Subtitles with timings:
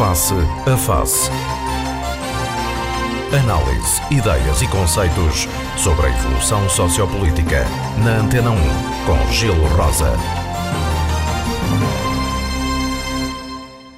[0.00, 1.30] Face a Face.
[3.38, 7.66] Análise, ideias e conceitos sobre a evolução sociopolítica.
[8.02, 8.56] Na Antena 1,
[9.04, 10.12] com Gelo Rosa.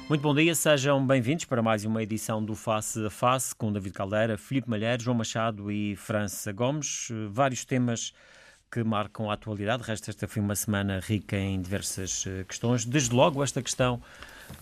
[0.09, 3.93] Muito bom dia, sejam bem-vindos para mais uma edição do Face a Face com David
[3.93, 7.07] Caldeira, Filipe Malheiro, João Machado e França Gomes.
[7.29, 8.13] Vários temas
[8.69, 9.83] que marcam a atualidade.
[9.83, 12.83] Resta esta foi uma semana rica em diversas eh, questões.
[12.83, 14.01] Desde logo esta questão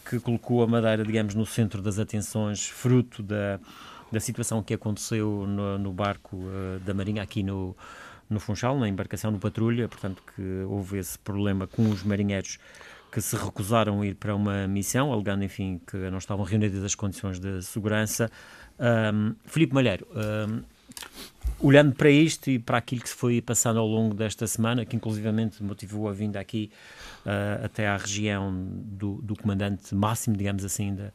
[0.09, 3.59] que colocou a Madeira, digamos, no centro das atenções, fruto da,
[4.11, 7.75] da situação que aconteceu no, no barco uh, da Marinha aqui no,
[8.29, 12.57] no Funchal, na embarcação no Patrulha, portanto que houve esse problema com os marinheiros
[13.11, 16.95] que se recusaram a ir para uma missão, alegando, enfim, que não estavam reunidas as
[16.95, 18.31] condições de segurança.
[18.79, 20.63] Um, Filipe Malheiro, um,
[21.61, 24.95] olhando para isto e para aquilo que se foi passando ao longo desta semana, que
[24.95, 26.71] inclusivamente motivou a vinda aqui
[27.25, 31.11] uh, até à região do, do, comandante máximo, digamos assim, da,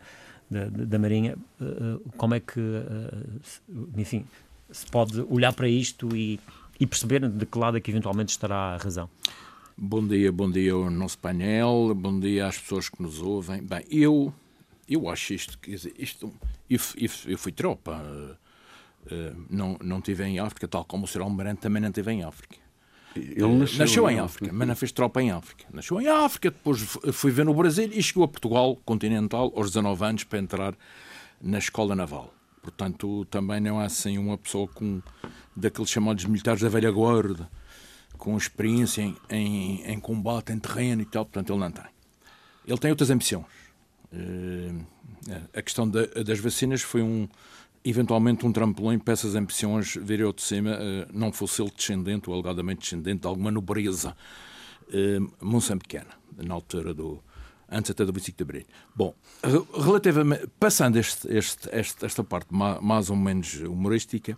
[0.50, 4.24] da, da Marinha, uh, como é que, uh, enfim,
[4.70, 6.38] se pode olhar para isto e,
[6.78, 9.08] e perceber de que lado é que eventualmente estará a razão?
[9.76, 13.62] Bom dia, bom dia ao nosso painel, bom dia às pessoas que nos ouvem.
[13.62, 14.32] Bem, eu,
[14.88, 16.32] eu acho isto, quer dizer, isto,
[16.70, 18.02] eu, eu, eu fui tropa,
[19.48, 21.22] não, não tive em África, tal como o Sr.
[21.22, 22.56] Almirante também não teve em África.
[23.16, 25.64] Ele nasceu, nasceu em África, mas não fez tropa em África.
[25.72, 26.80] Nasceu em África, depois
[27.12, 30.74] foi ver no Brasil e chegou a Portugal continental aos 19 anos para entrar
[31.40, 32.32] na escola naval.
[32.62, 35.00] Portanto, também não é assim uma pessoa com
[35.54, 37.48] daqueles chamados militares da velha guarda,
[38.18, 41.24] com experiência em, em, em combate, em terreno e tal.
[41.24, 41.84] Portanto, ele não tem.
[42.66, 43.46] Ele tem outras ambições.
[44.12, 44.84] Uh,
[45.54, 47.28] a questão da, das vacinas foi um,
[47.88, 52.28] eventualmente um trampolim para essas ambições vir ao de cima, uh, não fosse ele descendente
[52.28, 54.16] ou alegadamente descendente de alguma nobreza
[54.88, 57.22] uh, moçambicana, na altura do.
[57.70, 58.66] antes até do 25 de Abril.
[58.94, 59.14] Bom,
[59.72, 60.48] relativamente.
[60.58, 64.36] passando este, este, este, esta parte mais ou menos humorística,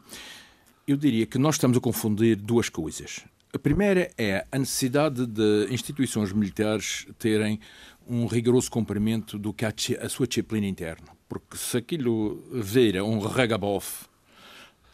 [0.86, 3.24] eu diria que nós estamos a confundir duas coisas.
[3.50, 7.58] A primeira é a necessidade de instituições militares terem
[8.08, 11.08] um rigoroso cumprimento do que é a sua disciplina interna.
[11.28, 14.06] Porque se aquilo vira um regabof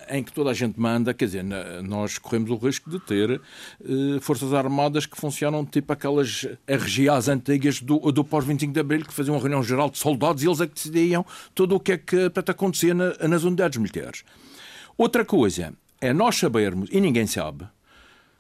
[0.09, 1.45] em que toda a gente manda, quer dizer,
[1.83, 3.41] nós corremos o risco de ter
[3.83, 9.15] eh, forças armadas que funcionam tipo aquelas RGAs antigas do, do pós-25 de Abril, que
[9.15, 11.99] faziam uma reunião geral de soldados e eles é que decidiam tudo o que é
[11.99, 14.25] que portanto, acontecia na, nas unidades militares.
[14.97, 17.67] Outra coisa é nós sabermos, e ninguém sabe,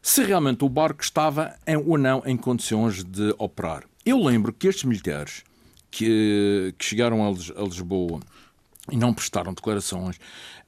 [0.02, 3.84] se realmente o barco estava em, ou não em condições de operar.
[4.04, 5.42] Eu lembro que estes militares
[5.90, 7.30] que, que chegaram a,
[7.62, 8.20] Lisboa
[8.90, 10.18] e não prestaram declarações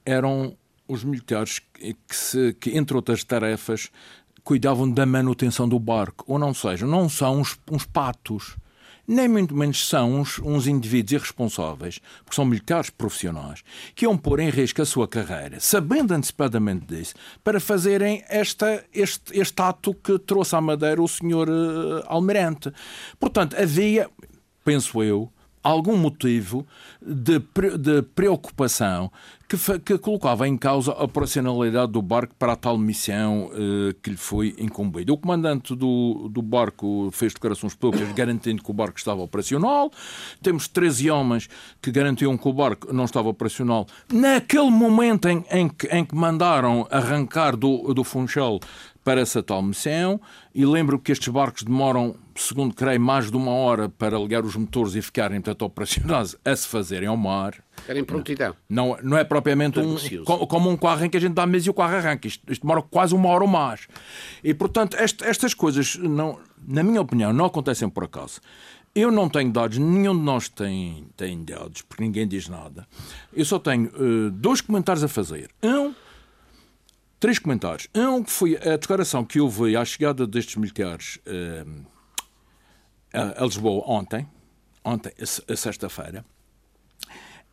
[0.05, 3.91] eram os militares que, se, que, entre outras tarefas,
[4.43, 6.23] cuidavam da manutenção do barco.
[6.27, 8.55] Ou não seja, não são uns, uns patos
[9.07, 13.63] nem muito menos são uns, uns, indivíduos irresponsáveis, porque são militares profissionais,
[13.95, 17.13] que iam pôr em risco a sua carreira, sabendo antecipadamente disso,
[17.43, 22.71] para fazerem esta, este, este ato que trouxe à Madeira o senhor uh, Almirante.
[23.17, 24.09] Portanto, havia,
[24.65, 25.31] penso eu,
[25.67, 26.65] algum motivo
[27.01, 27.39] de,
[27.77, 29.11] de preocupação
[29.47, 34.09] que, que, colocava em causa a operacionalidade do barco para a tal missão eh, que
[34.09, 35.13] lhe foi incumbida.
[35.13, 39.89] O comandante do, do barco fez declarações públicas garantindo que o barco estava operacional.
[40.41, 41.49] Temos 13 homens
[41.81, 43.87] que garantiam que o barco não estava operacional.
[44.11, 48.59] Naquele momento em, em, que, em que mandaram arrancar do, do Funchal
[49.07, 50.19] para essa tal missão
[50.53, 54.53] e lembro que estes barcos demoram, segundo creio, mais de uma hora para ligar os
[54.57, 57.53] motores e ficarem, portanto, operacionais a se fazerem ao mar.
[57.87, 58.53] Era em prontidão.
[58.67, 59.95] Não, não é propriamente um,
[60.25, 62.27] como um carro em que a gente dá mesa e o carro arranca.
[62.27, 63.87] Isto, isto, demora quase uma hora ou mais.
[64.43, 66.37] E, portanto, este, estas coisas, não,
[66.67, 68.41] na minha opinião, não acontecem por acaso.
[68.93, 72.85] Eu não tenho dados, nenhum de nós tem, tem dados, porque ninguém diz nada.
[73.33, 75.49] Eu só tenho uh, dois comentários a fazer.
[75.63, 75.93] Um
[77.19, 77.87] Três comentários.
[77.95, 81.85] Um que foi a declaração que houve à chegada destes militares uh,
[83.11, 84.27] a Lisboa ontem,
[84.83, 86.23] ontem, a sexta-feira,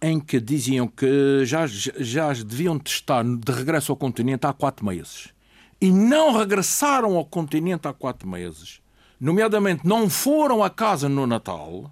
[0.03, 5.33] em que diziam que já, já deviam estar de regresso ao continente há quatro meses.
[5.81, 8.81] E não regressaram ao continente há quatro meses.
[9.19, 11.91] Nomeadamente, não foram a casa no Natal.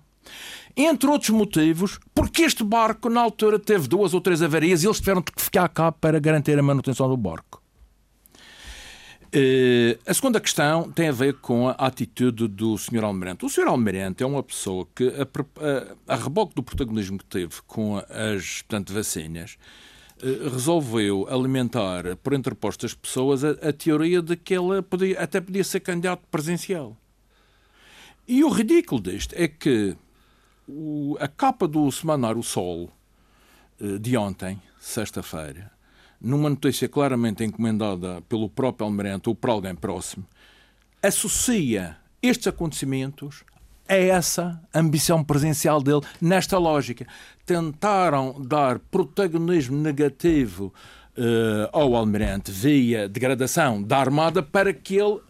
[0.76, 4.99] Entre outros motivos, porque este barco, na altura, teve duas ou três avarias e eles
[4.99, 7.62] tiveram que ficar cá para garantir a manutenção do barco.
[9.34, 13.02] Uh, a segunda questão tem a ver com a atitude do Sr.
[13.02, 13.46] Almirante.
[13.46, 13.67] O Sr.
[13.67, 15.23] Almirante é uma pessoa que, a,
[16.11, 19.56] a, a reboque do protagonismo que teve com as portanto, vacinas,
[20.23, 25.64] uh, resolveu alimentar por entrepostas pessoas a, a, teoria de que ela podia, até podia
[25.64, 26.94] ser candidato presencial.
[28.29, 29.96] E o ridículo disto é que
[30.69, 32.93] o, a capa do semanário Sol
[33.81, 35.73] uh, de ontem, sexta-feira,
[36.22, 40.24] numa notícia claramente encomendada pelo próprio Almirante ou por alguém próximo,
[41.02, 43.44] associa estes acontecimentos
[43.88, 47.06] a essa ambição presencial dele nesta lógica.
[47.44, 50.72] Tentaram dar protagonismo negativo
[51.19, 55.20] uh, ao Almirante via degradação da Armada para que ele,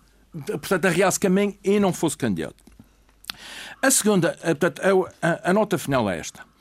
[0.46, 2.62] portanto, arriasse caminho e não fosse candidato.
[3.80, 6.51] A segunda, eh, portanto, a, a nota final é esta.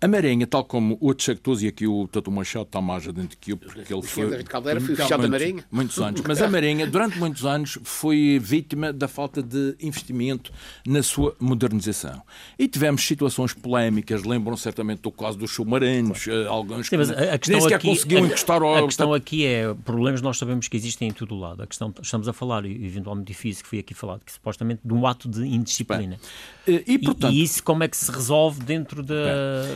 [0.00, 3.52] A Marinha, tal como outros sectores, e aqui o Tato Machado está mais adentro que
[3.52, 4.28] eu, porque ele foi.
[4.28, 5.64] David Caldeira foi oficial da Marinha.
[5.70, 6.20] Muitos anos.
[6.26, 10.52] Mas a Marinha, durante muitos anos, foi vítima da falta de investimento
[10.86, 12.22] na sua modernização.
[12.58, 16.42] E tivemos situações polémicas, lembram certamente do caso dos submarinos, claro.
[16.42, 18.76] Eh, alguns Sim, mas a questão nem aqui, conseguiam a, encostar ao...
[18.76, 21.62] A questão aqui é, problemas nós sabemos que existem em todo o lado.
[21.62, 25.06] A questão, estamos a falar, eventualmente difícil, que foi aqui falado, que supostamente de um
[25.06, 26.18] ato de indisciplina.
[26.66, 29.14] Bem, eh, e, portanto, e, e, isso como é que se resolve dentro da.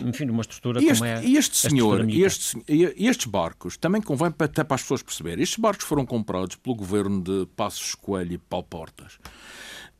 [0.02, 1.24] Bem, enfim, de uma estrutura este, como é.
[1.24, 5.58] E este senhor, este, estes barcos, também convém para, até para as pessoas perceberem, estes
[5.58, 9.18] barcos foram comprados pelo governo de Passos Coelho e Paulo Portas.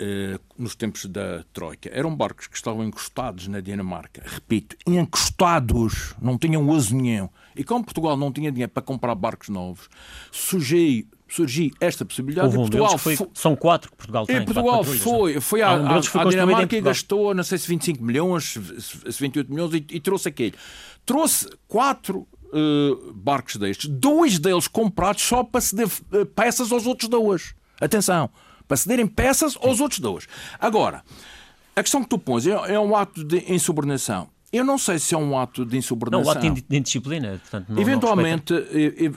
[0.00, 1.90] Uh, nos tempos da Troika.
[1.92, 4.22] Eram barcos que estavam encostados na Dinamarca.
[4.24, 7.28] Repito, encostados, não tinham uso nenhum.
[7.56, 9.88] E como Portugal não tinha dinheiro para comprar barcos novos,
[10.30, 12.48] surgiu, surgiu esta possibilidade.
[12.48, 14.36] Um Portugal foi, foi, são quatro que Portugal tem.
[14.36, 18.54] E Portugal foi, foi à, um à, Dinamarca e gastou, não sei se 25 milhões,
[18.78, 20.54] se 28 milhões e, e trouxe aquele.
[21.04, 27.08] Trouxe quatro uh, barcos destes, dois deles comprados só para ceder uh, peças aos outros
[27.08, 27.54] dois.
[27.80, 28.30] Atenção,
[28.66, 30.26] para cederem peças aos outros dois.
[30.58, 31.02] Agora,
[31.76, 34.28] a questão que tu pões é, é um ato de insubordinação.
[34.50, 36.34] Eu não sei se é um ato de insubordinação.
[36.34, 37.38] Não, um ato de indisciplina.
[37.38, 38.60] Portanto, não, eventualmente, não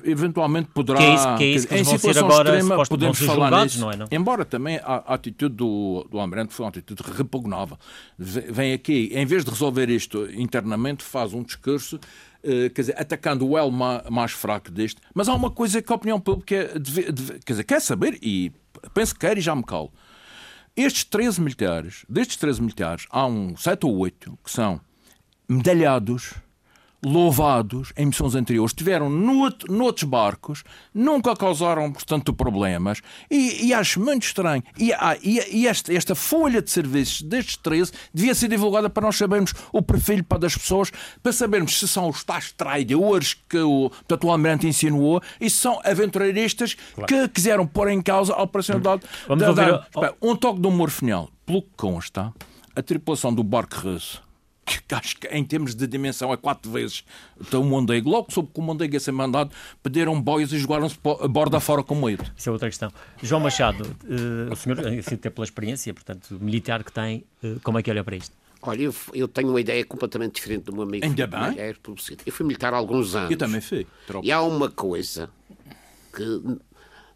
[0.04, 0.98] eventualmente poderá.
[0.98, 3.80] Que é isso que, é isso que em situação agora, extrema podemos falar julgados, nisso.
[3.80, 4.08] Não é, não?
[4.12, 7.78] Embora também a, atitude do, do Almirante foi uma atitude repugnável.
[8.18, 12.00] Vem aqui, em vez de resolver isto internamente, faz um discurso
[12.44, 15.00] Uh, quer dizer, atacando o elo mais fraco deste.
[15.14, 18.52] Mas há uma coisa que a opinião pública deve, deve, quer, dizer, quer saber, e
[18.96, 19.94] penso que quer e já me calo.
[20.76, 24.82] Estes 13 militares, destes 13 militares, há um 7 ou 8 que são
[25.52, 26.34] medalhados,
[27.04, 30.64] louvados em missões anteriores, tiveram nout noutros barcos,
[30.94, 34.64] nunca causaram, portanto, problemas, e, e acho muito estranho.
[34.78, 39.08] E, ah, e, e esta, esta, folha de serviços destes 13 devia ser divulgada para
[39.08, 43.58] nós sabermos o perfil para das pessoas, para sabermos se são os tais traidores que
[43.58, 47.08] o, portanto, o Almirante insinuou e se são aventureiristas claro.
[47.08, 49.02] que quiseram pôr em causa a operacionalidade.
[49.28, 50.14] Vamos da, da, ouvir...
[50.22, 51.30] Um toque de humor final.
[51.46, 52.32] Pelo que consta,
[52.76, 54.31] a tripulação do barco russo
[54.66, 57.04] que acho que em termos de dimensão é quatro vezes
[57.40, 58.10] então, o Mondego.
[58.10, 61.84] Logo soube que o Mondego ia ser mandado, pediram boias e jogaram-se a borda fora
[61.84, 62.24] com medo.
[62.38, 62.92] Isso é outra questão.
[63.22, 67.80] João Machado, uh, o senhor, assim, até pela experiência, portanto, militar que tem, uh, como
[67.80, 68.36] é que olha para isto?
[68.62, 71.04] Olha, eu, eu, tenho uma ideia completamente diferente do meu amigo.
[71.04, 71.58] Ainda bem.
[72.26, 73.32] Eu fui militar há alguns anos.
[73.32, 73.88] Eu também fui.
[74.06, 74.26] Tropa.
[74.26, 75.30] E há uma coisa
[76.16, 76.24] que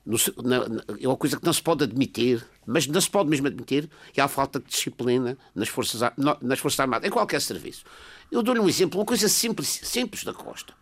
[0.05, 3.29] no, na, na, é uma coisa que não se pode admitir, mas não se pode
[3.29, 6.01] mesmo admitir, que há falta de disciplina nas Forças,
[6.41, 7.83] nas forças Armadas, em qualquer serviço.
[8.31, 10.73] Eu dou-lhe um exemplo, uma coisa simples, simples da Costa.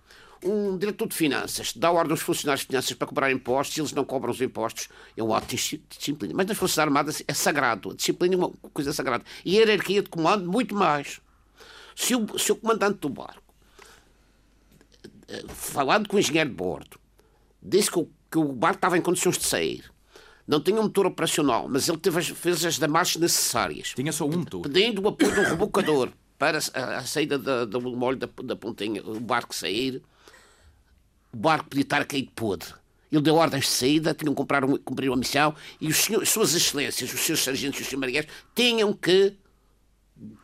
[0.44, 3.94] Um diretor de finanças dá ordem aos funcionários de finanças para cobrar impostos, e eles
[3.94, 6.34] não cobram os impostos, é um ato de disciplina.
[6.36, 9.24] Mas nas Forças Armadas é sagrado, a disciplina é uma coisa sagrada.
[9.46, 11.22] E a hierarquia de comando, muito mais.
[11.96, 13.54] Se o, se o comandante do barco,
[15.28, 17.00] eh, falando com o engenheiro de bordo,
[17.62, 19.93] disse que o que o barco estava em condições de sair.
[20.48, 23.94] Não tinha um motor operacional, mas ele teve as, fez as damarches necessárias.
[23.96, 24.62] Tinha só um motor.
[24.62, 29.02] Pedindo o apoio um rebocador para a, a saída da, do molho da, da pontinha,
[29.04, 30.02] o barco sair.
[31.32, 32.74] O barco podia estar a cair de podre.
[33.12, 36.54] Ele deu ordens de saída, tinham que cumprir, cumprir uma missão e os senhores, suas
[36.54, 39.36] excelências, os seus sargentos e os seus marinheiros, tinham que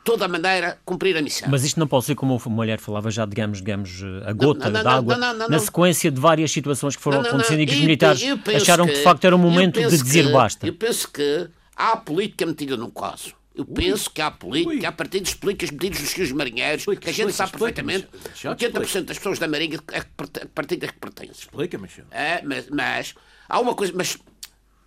[0.03, 1.47] toda a maneira cumprir a missão.
[1.49, 5.17] Mas isto não pode ser como a mulher falava já, digamos, digamos a gota d'água,
[5.17, 8.85] na sequência de várias situações que foram acontecendo e que os militares eu, eu acharam
[8.85, 10.67] que, que, de facto era o momento de dizer que, basta.
[10.67, 13.33] Eu penso que há política metida no caso.
[13.55, 17.33] Eu penso que há política, há partidos políticos metidos nos seus marinheiros, que a gente
[17.33, 18.07] sabe perfeitamente.
[18.35, 21.41] 80% das pessoas da Marinha é que partido é que pertence.
[21.41, 23.15] Explica-me, é, mas, mas
[23.49, 24.17] há uma coisa, mas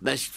[0.03, 0.29] mas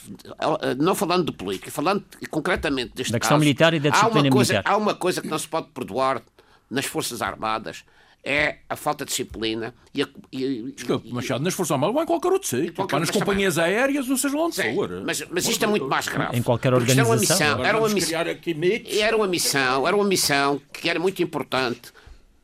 [0.79, 4.31] não falando de política, falando concretamente deste da questão caso, militar e da disciplina há
[4.31, 4.73] coisa, militar.
[4.73, 6.23] Há uma coisa que não se pode perdoar
[6.71, 7.85] nas Forças Armadas,
[8.23, 12.07] é a falta de disciplina e a, e, Desculpe, Machado, nas Forças Armadas ou em
[12.07, 13.77] qualquer outro sítio, qualquer, nas companhias também.
[13.77, 15.03] aéreas, ou seja onde for.
[15.05, 16.37] Mas, mas isto é muito mais grave.
[16.39, 17.65] Em qualquer organização.
[17.65, 21.21] Era uma missão, era uma missão, era uma missão, era uma missão que era muito
[21.23, 21.93] importante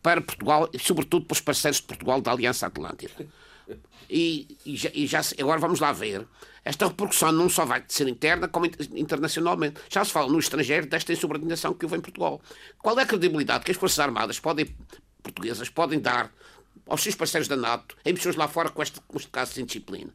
[0.02, 3.26] para Portugal, e sobretudo para os parceiros de Portugal da Aliança Atlântica.
[4.10, 6.26] E, e, já, e já agora vamos lá ver.
[6.64, 9.80] Esta repercussão não só vai ser interna, como internacionalmente.
[9.90, 12.40] Já se fala no estrangeiro desta insubordinação que houve em Portugal.
[12.78, 14.66] Qual é a credibilidade que as Forças Armadas podem,
[15.22, 16.32] portuguesas podem dar
[16.86, 19.62] aos seus parceiros da NATO em missões lá fora com este, com este caso de
[19.62, 20.12] indisciplina?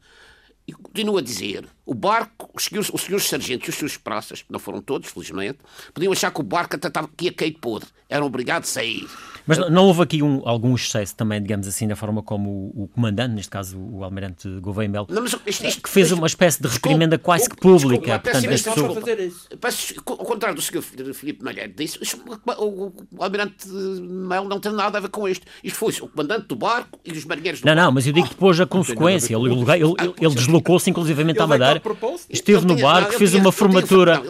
[0.68, 4.44] E continuo a dizer, o barco, os senhores, os senhores sargentos e os seus praças,
[4.50, 5.58] não foram todos, felizmente,
[5.94, 7.88] podiam achar que o barco até estava, que ia cair podre.
[8.10, 9.06] Eram obrigados a sair.
[9.46, 12.88] Mas não houve aqui um, algum excesso também, digamos assim, na forma como o, o
[12.88, 17.56] comandante, neste caso o almirante Gouveia Melo, que fez uma espécie de reprimenda quase que
[17.56, 18.18] pública.
[18.18, 20.02] Desculpa, portanto, desculpa, fazer isso.
[20.06, 20.82] ao contrário do Sr.
[21.14, 25.46] Filipe Malheiro disse, o, o, almirante Melo não tem nada a ver com isto.
[25.64, 27.86] Isto foi o comandante do barco e os marinheiros do Não, barco.
[27.86, 29.34] não, mas eu digo depois a consequência.
[29.34, 31.80] Ele, ele, ele, ele deslocou-se inclusivamente à Madeira,
[32.28, 34.22] esteve no barco, fez uma formatura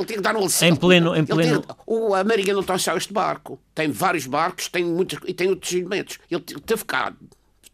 [0.62, 1.16] em pleno...
[1.16, 1.64] Em pleno...
[2.14, 3.58] A Marinha não está só este barco.
[3.74, 6.18] Tem vários barcos, tem muitos e tem outros elementos.
[6.30, 7.14] Ele teve, cá,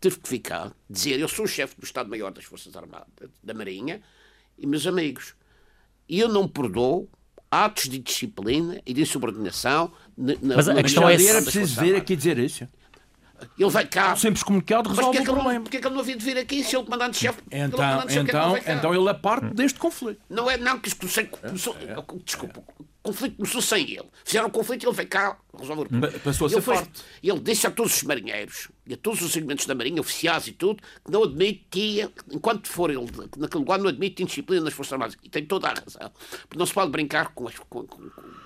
[0.00, 3.06] teve que ficar, dizer: Eu sou o chefe do Estado-Maior das Forças Armadas,
[3.42, 4.00] da Marinha,
[4.58, 5.34] e meus amigos,
[6.08, 7.08] eu não perdoo
[7.50, 9.92] atos de disciplina e de insubordinação.
[10.16, 12.66] Na, Mas a questão é se era preciso vir aqui dizer isso.
[13.58, 14.16] Ele vai cá.
[14.16, 15.60] Simples comunicado resolve o problema.
[15.60, 17.42] Porquê é que ele não havia de vir aqui se é o comandante-chefe?
[17.50, 20.20] Então, então, então ele é parte deste conflito.
[20.28, 21.76] Não é, não, que isto começou.
[21.80, 21.96] É, é.
[22.24, 24.08] Desculpa, o conflito começou sem ele.
[24.24, 26.18] Fizeram um conflito e ele veio cá resolver o problema.
[26.20, 26.90] Passou a ser ele,
[27.22, 30.52] ele disse a todos os marinheiros e a todos os elementos da Marinha, oficiais e
[30.52, 35.16] tudo, que não admitia, enquanto for ele naquele lugar, não admite indisciplina nas Forças Armadas.
[35.22, 36.10] E tem toda a razão.
[36.48, 38.43] Porque não se pode brincar com, com, com, com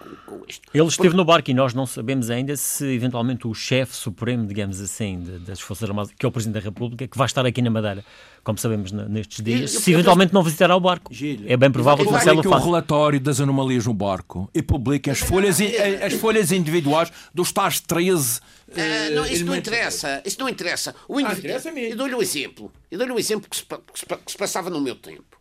[0.49, 0.69] isto.
[0.73, 1.17] Ele esteve Porque...
[1.17, 5.61] no barco e nós não sabemos ainda se eventualmente o chefe supremo, digamos assim, das
[5.61, 8.05] Forças Armadas, que é o Presidente da República, que vai estar aqui na Madeira,
[8.43, 11.13] como sabemos nestes dias, eu, eu, se eventualmente eu, não visitará o barco.
[11.13, 12.57] Gilho, é bem provável que o Marcelo faça.
[12.57, 15.59] o relatório das anomalias no barco e publique as folhas,
[16.05, 20.23] as folhas individuais dos tais 13 Uh, não, isso não interessa.
[20.27, 20.95] Isso não interessa.
[21.09, 21.93] O ah, interessa mesmo.
[21.93, 22.71] Eu dou-lhe um exemplo.
[22.91, 25.41] Eu dou-lhe um exemplo que se, que, se, que se, passava no meu tempo.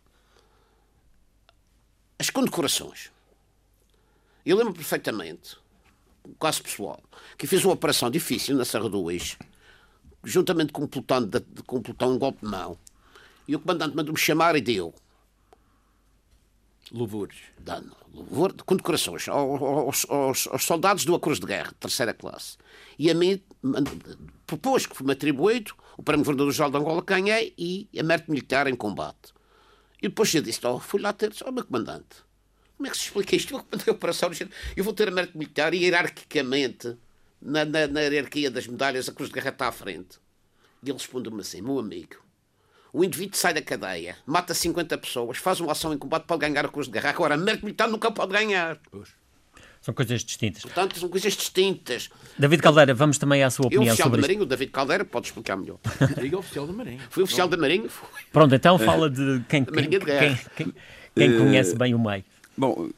[2.18, 3.10] As condecorações.
[4.48, 5.58] Eu lembro perfeitamente,
[6.40, 7.02] caso pessoal,
[7.36, 9.36] que fiz uma operação difícil na Serra do Eixo,
[10.24, 12.78] juntamente com um pelotão, de, com um, pelotão, um golpe de mão.
[13.46, 14.94] E o comandante mandou-me chamar e deu.
[16.90, 17.36] Louvores.
[17.60, 17.94] Dano.
[18.10, 22.56] Louvor, condecorações aos, aos, aos soldados do Cruz de Guerra, terceira classe
[22.98, 23.42] e a mim
[24.46, 28.74] propôs que foi-me atribuído o Prémio Governador-Geral de Angola ganhei e a mérito militar em
[28.74, 29.34] combate.
[30.00, 32.26] E depois eu disse, oh, fui lá ter, ó oh, meu comandante,
[32.78, 33.54] como é que se explica isto?
[33.54, 34.30] Eu comandei a operação,
[34.76, 36.96] eu vou ter a mérito militar e hierarquicamente,
[37.42, 40.18] na, na, na hierarquia das medalhas, a Cruz de Guerra está à frente.
[40.82, 42.16] E ele respondeu-me assim, meu amigo,
[42.92, 46.64] o indivíduo sai da cadeia, mata 50 pessoas, faz uma ação em combate, pode ganhar
[46.64, 47.10] a Cruz de Guerra.
[47.10, 48.78] Agora, a mérito militar nunca pode ganhar.
[48.92, 49.08] Pois.
[49.80, 50.62] São coisas distintas.
[50.62, 52.10] Portanto, são coisas distintas.
[52.38, 55.04] David Caldeira, vamos também à sua opinião Eu, oficial sobre da Marinha, o David Caldeira
[55.04, 55.78] pode explicar melhor.
[56.20, 57.00] Diga oficial da Marinha.
[57.10, 57.88] Fui oficial da Marinha.
[57.88, 58.08] Fui.
[58.32, 60.00] Pronto, então fala de quem, quem, quem,
[60.56, 60.74] quem,
[61.14, 62.24] quem conhece bem o meio.
[62.58, 62.90] Bom,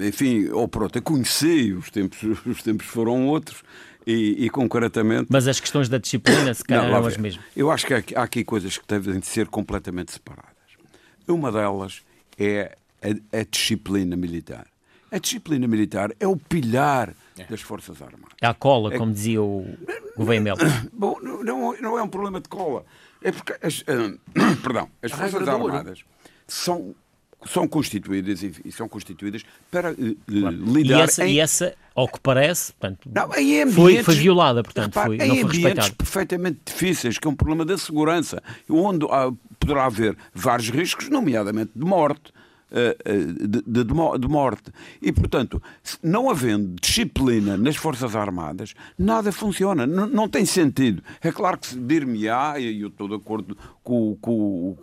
[0.00, 3.62] enfim, ou oh, pronto, eu conheci, os tempos, os tempos foram outros.
[4.06, 5.26] E, e, concretamente.
[5.28, 7.44] Mas as questões da disciplina, se calhar, eram as mesmas.
[7.54, 10.54] Eu acho que há aqui coisas que devem ser completamente separadas.
[11.26, 12.00] Uma delas
[12.38, 14.66] é a, a disciplina militar.
[15.10, 17.44] A disciplina militar é o pilar é.
[17.44, 18.34] das Forças Armadas.
[18.40, 18.98] É a cola, é...
[18.98, 19.66] como dizia o
[20.16, 20.58] Melo.
[20.92, 22.84] Bom, não, não é um problema de cola.
[23.22, 24.18] É porque as, uh,
[24.62, 26.04] perdão, as Forças Armadas
[26.46, 26.94] são,
[27.46, 30.56] são constituídas e, são constituídas para uh, claro.
[30.72, 31.34] lidar e essa, em...
[31.34, 35.28] e essa, ao que parece, portanto, não, ambientes, foi, foi violada, portanto, repare, foi, em
[35.28, 35.96] não foi ambientes respeitado.
[35.96, 41.72] perfeitamente difíceis, que é um problema da segurança, onde uh, poderá haver vários riscos, nomeadamente
[41.74, 42.38] de morte, eh, eh,
[42.70, 44.70] de, de, de, morte.
[45.00, 45.62] E, portanto,
[46.02, 49.84] não havendo disciplina nas Forças Armadas, nada funciona.
[49.84, 51.02] N não tem sentido.
[51.22, 54.76] É claro que dir-me-á, e eu estou de acordo com, com,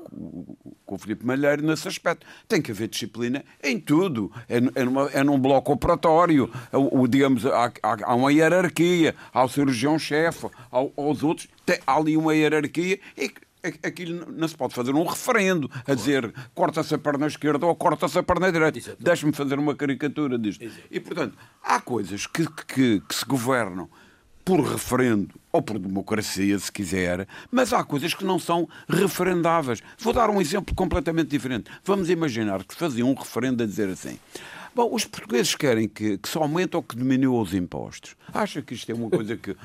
[0.85, 4.31] com o Filipe Malheiro nesse aspecto, tem que haver disciplina em tudo.
[4.49, 9.43] É, é, numa, é num bloco operatório, o, digamos, há, há, há, uma hierarquia, há
[9.43, 13.31] o cirurgião-chefe, aos outros, tem, há ali uma hierarquia e
[13.67, 18.17] aquilo não se pode fazer um referendo a dizer corta-se a perna esquerda ou corta-se
[18.17, 18.95] a perna direita.
[18.99, 20.63] Deixe-me fazer uma caricatura disto.
[20.63, 20.81] Exato.
[20.89, 23.89] E, portanto, há coisas que, que, que se governam
[24.45, 29.81] por referendo ou por democracia, se quiser, mas há coisas que não são referendáveis.
[29.97, 31.71] Vou dar um exemplo completamente diferente.
[31.83, 34.19] Vamos imaginar que fazia um referendo a dizer assim:
[34.75, 38.15] Bom, os portugueses querem que, que se aumente ou que diminua os impostos.
[38.33, 39.55] Acha que isto é uma coisa que,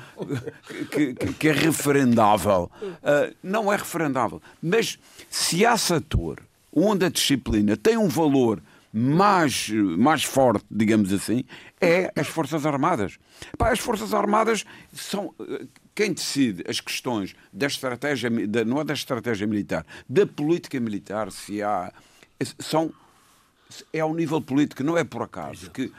[0.89, 2.71] que, que é referendável?
[2.81, 4.41] Uh, não é referendável.
[4.63, 4.97] Mas
[5.29, 6.41] se há setor
[6.73, 8.61] onde a disciplina tem um valor
[8.93, 11.43] mais, mais forte, digamos assim,
[11.79, 13.17] é as Forças Armadas.
[13.57, 15.33] Pá, as Forças Armadas são.
[15.95, 21.31] quem decide as questões da estratégia, da, não é da estratégia militar, da política militar,
[21.31, 21.91] se há.
[22.59, 22.91] São,
[23.91, 25.91] é ao nível político, não é por acaso que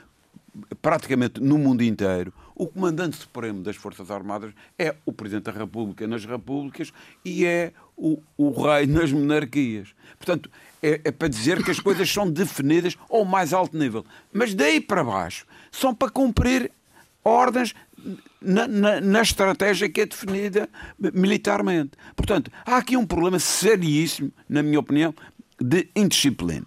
[0.80, 6.06] praticamente no mundo inteiro o comandante supremo das Forças Armadas é o Presidente da República
[6.06, 6.92] nas repúblicas
[7.24, 9.94] e é o, o rei nas monarquias.
[10.18, 10.50] Portanto,
[10.82, 14.04] é, é, para dizer que as coisas são definidas ao mais alto nível.
[14.32, 16.70] Mas daí para baixo são para cumprir
[17.24, 17.74] ordens
[18.40, 21.92] na, na, na, estratégia que é definida militarmente.
[22.16, 25.14] Portanto, há aqui um problema seríssimo, na minha opinião,
[25.60, 26.66] de indisciplina.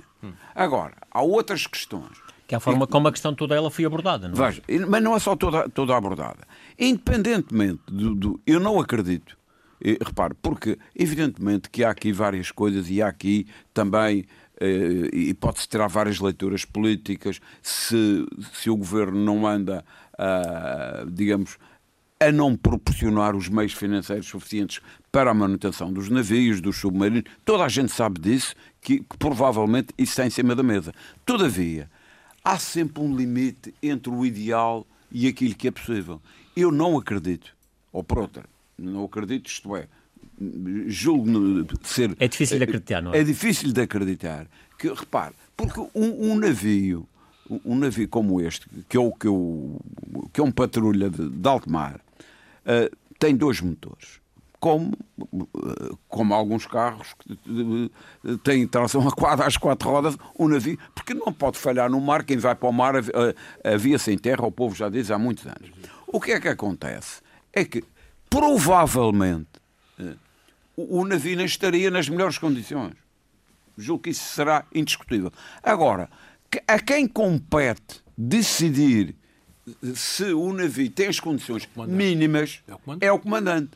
[0.53, 2.23] Agora, há outras questões.
[2.47, 4.51] Que é a forma como a questão toda ela foi abordada, não é?
[4.51, 6.47] Veja, mas não é só toda, toda abordada.
[6.77, 9.35] Independentemente do, do Eu não acredito,
[9.81, 14.25] e, repare, porque evidentemente que há aqui várias coisas e há aqui também
[14.59, 21.57] eh, e pode-se tirar várias leituras políticas se, se o governo não anda, uh, digamos,
[22.19, 24.79] a não proporcionar os meios financeiros suficientes
[25.15, 27.23] para a manutenção dos navios, dos submarinos.
[27.45, 30.93] Toda a gente sabe disso, que, que provavelmente isso está em cima da mesa.
[31.25, 31.89] Todavia,
[32.43, 36.21] há sempre um limite entre o ideal e aquilo que é possível.
[36.53, 37.55] Eu não acredito,
[37.93, 38.43] ou por outra,
[38.77, 39.87] não acredito, isto é,
[40.87, 41.31] julgo
[41.81, 42.13] ser.
[42.19, 43.19] É difícil de acreditar, não é?
[43.19, 44.47] É difícil de acreditar.
[44.77, 47.07] Que, repare, porque um, um navio,
[47.63, 49.79] um navio como este, que é, o, que, é o,
[50.33, 52.01] que é um patrulha de, de alto mar,
[52.65, 54.24] uh, tem dois motores.
[54.59, 54.93] Como,
[56.07, 57.91] como alguns carros que
[58.43, 62.23] têm tração a quadra, às quatro rodas, um navio, porque não pode falhar no mar.
[62.23, 65.45] Quem vai para o mar, a via sem terra, o povo já diz há muitos
[65.45, 65.71] anos.
[66.07, 67.21] O que é que acontece?
[67.53, 67.83] É que
[68.29, 69.49] provavelmente
[70.75, 72.93] o navio não estaria nas melhores condições.
[73.77, 75.31] Julgo que isso será indiscutível.
[75.61, 76.09] Agora,
[76.67, 79.15] a quem compete decidir
[79.95, 83.05] se o navio tem as condições mínimas é o comandante.
[83.05, 83.71] É o comandante.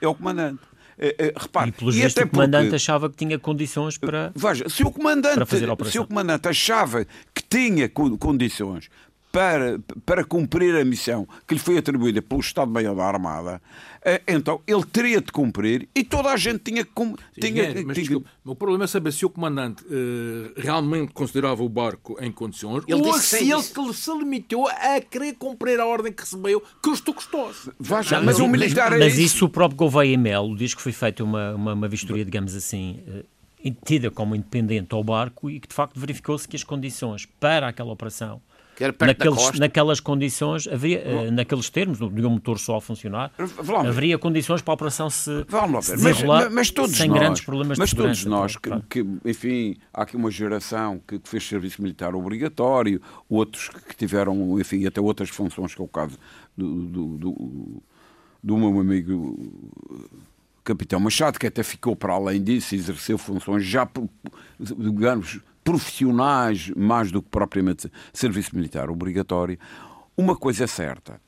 [0.00, 0.60] É o comandante.
[0.96, 4.68] É, é, repare, e pelo visto o comandante porque, achava que tinha condições para, veja,
[4.68, 5.90] se o comandante.
[5.90, 8.88] Se o comandante achava que tinha condições
[9.34, 13.60] para, para cumprir a missão que lhe foi atribuída pelo Estado-Maior da Armada,
[14.04, 16.92] eh, então ele teria de cumprir e toda a gente tinha que.
[17.40, 17.94] Tinha, Sim, mas, tinha...
[17.94, 22.84] Desculpa, o problema é saber se o comandante uh, realmente considerava o barco em condições
[22.86, 27.72] ele ou se ele se limitou a querer cumprir a ordem que recebeu, custo custoso.
[27.80, 29.36] Veja, mas, mas o militar mas, é mas isso.
[29.36, 33.00] isso o próprio Gouveia Melo diz que foi feita uma, uma, uma vistoria, digamos assim.
[33.08, 33.34] Uh,
[33.84, 37.90] tida como independente ao barco e que de facto verificou-se que as condições para aquela
[37.90, 38.40] operação
[39.00, 43.32] naqueles, naquelas condições, haveria, uh, naqueles termos, de um motor só a funcionar,
[43.86, 45.30] haveria condições para a operação se,
[45.82, 49.76] se mas, mas, todos sem nós, grandes problemas mas de todos nós, que, que, enfim,
[49.92, 55.00] há aqui uma geração que, que, fez serviço militar obrigatório, outros que tiveram, enfim, até
[55.00, 56.18] outras funções, que é o caso
[56.56, 57.82] do, do, do,
[58.42, 59.82] do meu amigo
[60.64, 63.86] Capitão Machado, que até ficou para além disso, exerceu funções já,
[64.58, 69.58] digamos, profissionais mais do que propriamente serviço militar obrigatório.
[70.16, 71.20] Uma coisa é certa.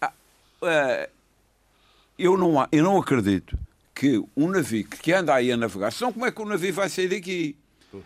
[0.00, 0.12] Ah,
[0.62, 1.10] eh,
[2.18, 3.58] eu não, eu não acredito
[3.94, 6.88] que um navio que anda aí a navegar, senão como é que o navio vai
[6.88, 7.56] sair daqui?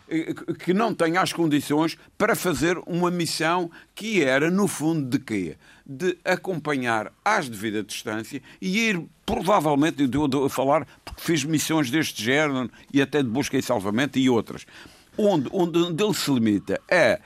[0.08, 5.18] Eh, que não tenha as condições para fazer uma missão que era, no fundo, de
[5.18, 5.56] quê?
[5.84, 11.90] De acompanhar às devida distância e ir, provavelmente, eu estou a falar porque fiz missões
[11.90, 14.66] deste género e até de busca e salvamento e outras
[15.18, 17.20] onde, onde, onde ele se limita é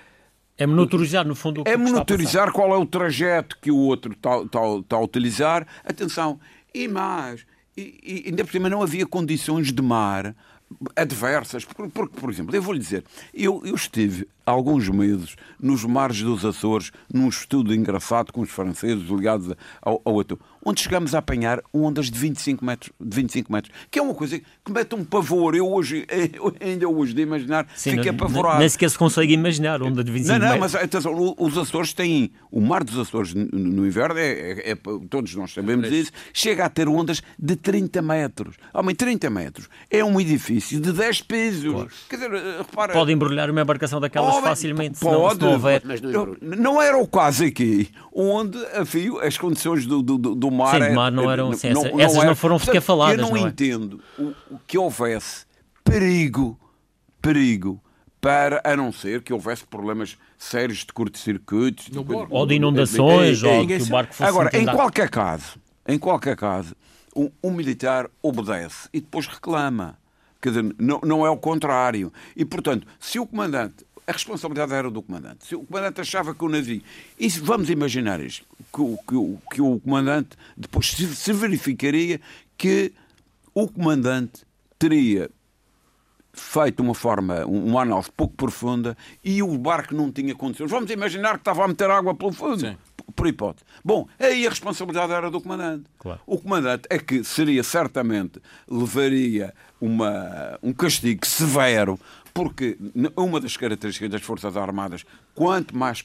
[0.56, 4.12] é monitorizar, no fundo, o que É monitorizar qual é o trajeto que o outro
[4.12, 5.66] está, está, está a utilizar.
[5.82, 6.38] Atenção,
[6.74, 10.36] e mais, e, e, ainda por cima não havia condições de mar
[10.94, 11.64] adversas.
[11.64, 16.22] Porque, porque, por exemplo, eu vou lhe dizer, eu, eu estive alguns meses nos mares
[16.22, 21.18] dos Açores, num estudo engraçado com os franceses ligados ao, ao atum, onde chegamos a
[21.18, 25.04] apanhar ondas de 25 metros, de 25 metros, que é uma coisa que mete um
[25.04, 25.54] pavor.
[25.54, 28.58] Eu hoje, eu ainda hoje de imaginar, Sim, fiquei apavorado.
[28.58, 30.72] Nem sequer se consegue imaginar onda de 25 não, não, metros.
[30.72, 34.76] Não, mas atenção, os Açores têm, o mar dos Açores no inverno, é, é, é
[35.08, 38.56] todos nós sabemos isso, chega a ter ondas de 30 metros.
[38.72, 41.72] Homem, 30 metros é um edifício de 10 pisos.
[41.72, 41.90] Claro.
[42.08, 42.92] Quer dizer, repara...
[42.92, 44.98] Pode embrulhar uma embarcação daquelas facilmente.
[44.98, 45.82] Pode, se não, houver...
[45.84, 50.80] mas não, não, era o caso aqui, onde enfim, as condições do, do, do mar.
[50.80, 51.50] Sim, do mar não eram.
[51.50, 53.18] Assim, não, não, essas não, não foram sequer faladas.
[53.18, 53.48] Eu não, não é?
[53.48, 55.44] entendo o, o que houvesse
[55.84, 56.58] perigo,
[57.20, 57.80] perigo
[58.20, 61.84] para, a não ser que houvesse problemas sérios de curto-circuito.
[62.28, 66.76] Ou de inundações, ou que o barco fosse Agora, em qualquer caso, em qualquer caso,
[67.16, 69.98] um, um, militar obedece e depois reclama.
[70.40, 72.12] Quer dizer, não, não é o contrário.
[72.36, 75.46] E, portanto, se o comandante a responsabilidade era do comandante.
[75.46, 76.82] Se o comandante achava que o navio.
[77.18, 82.20] E vamos imaginar isto: que o, que o, que o comandante depois se, se verificaria
[82.56, 82.92] que
[83.54, 84.42] o comandante
[84.78, 85.30] teria
[86.32, 90.70] feito uma forma, uma análise pouco profunda e o barco não tinha condições.
[90.70, 92.60] Vamos imaginar que estava a meter água pelo fundo.
[92.60, 92.76] Sim.
[93.16, 93.64] Por hipótese.
[93.84, 95.84] Bom, aí a responsabilidade era do comandante.
[95.98, 96.20] Claro.
[96.26, 101.98] O comandante é que seria certamente, levaria uma, um castigo severo,
[102.32, 102.76] porque
[103.16, 106.02] uma das características das Forças Armadas, quanto mais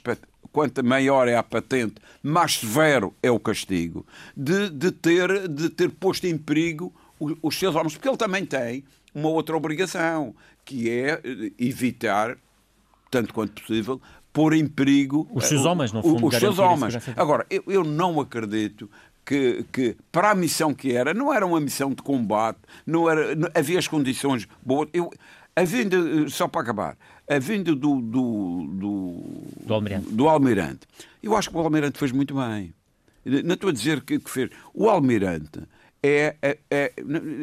[0.51, 4.05] quanto maior é a patente, mais severo é o castigo,
[4.37, 8.45] de, de, ter, de ter posto em perigo os, os seus homens, porque ele também
[8.45, 10.33] tem uma outra obrigação,
[10.63, 12.37] que é eh, evitar,
[13.11, 16.95] tanto quanto possível, pôr em perigo os seus homens, no fundo, os seus homens.
[17.15, 18.89] Agora, eu, eu não acredito
[19.25, 23.35] que, que, para a missão que era, não era uma missão de combate, não era,
[23.35, 24.87] não, havia as condições boas.
[24.93, 25.09] Eu,
[25.55, 25.97] a vinda,
[26.29, 26.97] só para acabar,
[27.29, 29.23] a vinda do, do, do,
[29.65, 30.09] do, Almirante.
[30.09, 30.81] do Almirante,
[31.23, 32.73] eu acho que o Almirante fez muito bem.
[33.25, 34.51] Não estou a dizer que, que fez.
[34.73, 35.61] O Almirante
[36.07, 36.93] é, é, é,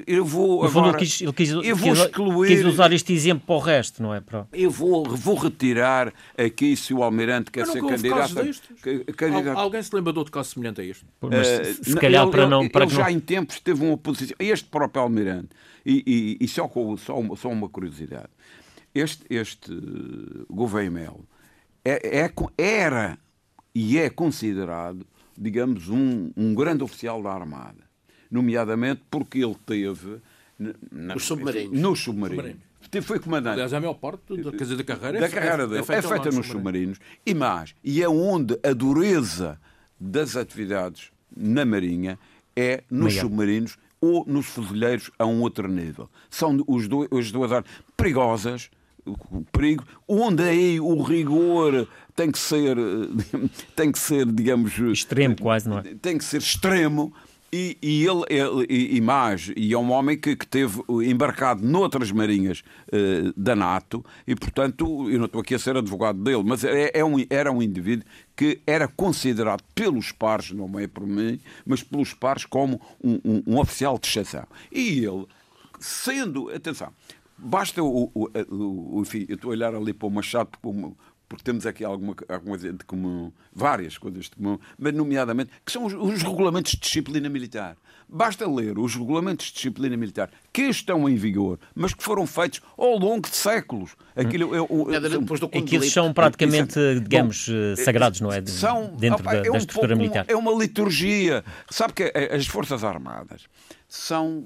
[0.07, 3.13] eu vou no fundo, agora, ele quis, ele quis, eu vou excluir, quis usar este
[3.13, 4.21] exemplo para o resto, não é?
[4.21, 4.47] Para...
[4.53, 8.37] Eu vou, vou retirar aqui se o Almirante quer ser candidato,
[9.17, 9.59] candidato.
[9.59, 11.05] Alguém se lembra de outro caso semelhante a este?
[11.21, 12.69] Mas, uh, se calhar ele, para não.
[12.69, 13.11] Para ele já não...
[13.11, 14.37] em tempos teve uma oposição.
[14.39, 15.49] Este próprio Almirante,
[15.85, 18.31] e, e, e só, só, uma, só uma curiosidade:
[18.95, 19.73] este, este
[20.51, 21.13] Gouveia
[21.85, 23.19] é, é, era
[23.75, 27.93] e é considerado, digamos, um, um grande oficial da Armada
[28.33, 30.19] nomeadamente porque ele teve
[30.59, 31.79] na, nos submarinos.
[31.79, 32.57] Nos submarinos.
[33.03, 33.55] Foi comandante.
[33.55, 36.09] Aliás, a maior parte da, dizer, da carreira, da é, carreira dele é feita, é
[36.09, 36.97] feita nos submarinos.
[36.97, 36.99] submarinos.
[37.25, 39.61] E mais, e é onde a dureza
[40.01, 42.19] das atividades na Marinha
[42.57, 46.11] é nos submarinos ou nos fuzileiros a um outro nível.
[46.29, 48.69] São os dois, as duas áreas perigosas,
[49.07, 52.77] o perigo, onde aí o rigor tem que ser,
[53.75, 54.77] tem que ser, digamos...
[54.79, 55.83] Extremo quase, não é?
[56.01, 57.13] Tem que ser extremo,
[57.55, 61.63] e, e ele, ele e, e, mais, e é um homem que, que teve embarcado
[61.63, 66.43] noutras marinhas uh, da NATO, e portanto, eu não estou aqui a ser advogado dele,
[66.43, 71.07] mas é, é um, era um indivíduo que era considerado pelos pares, não é por
[71.07, 74.47] mim, mas pelos pares como um, um, um oficial de exceção.
[74.71, 75.27] E ele,
[75.79, 76.93] sendo, atenção,
[77.37, 80.51] basta o, o, o, enfim, eu estou a olhar ali para o Machado,
[81.29, 85.87] porque temos aqui alguma, alguma de comum, várias coisas de comum, mas nomeadamente, que são
[85.87, 87.77] os, os, regulamentos de disciplina militar.
[88.15, 92.61] Basta ler os regulamentos de disciplina militar que estão em vigor, mas que foram feitos
[92.77, 93.97] ao longo de séculos.
[94.15, 98.21] Aquilo, eu, eu, eu, depois do e que eles são praticamente, digamos, Bom, eh, sagrados,
[98.21, 98.43] não é?
[98.43, 100.27] De, são, dentro opa, da, é um da estrutura militar.
[100.29, 101.43] É uma liturgia.
[101.71, 103.47] Sabe que as Forças Armadas
[103.89, 104.45] são,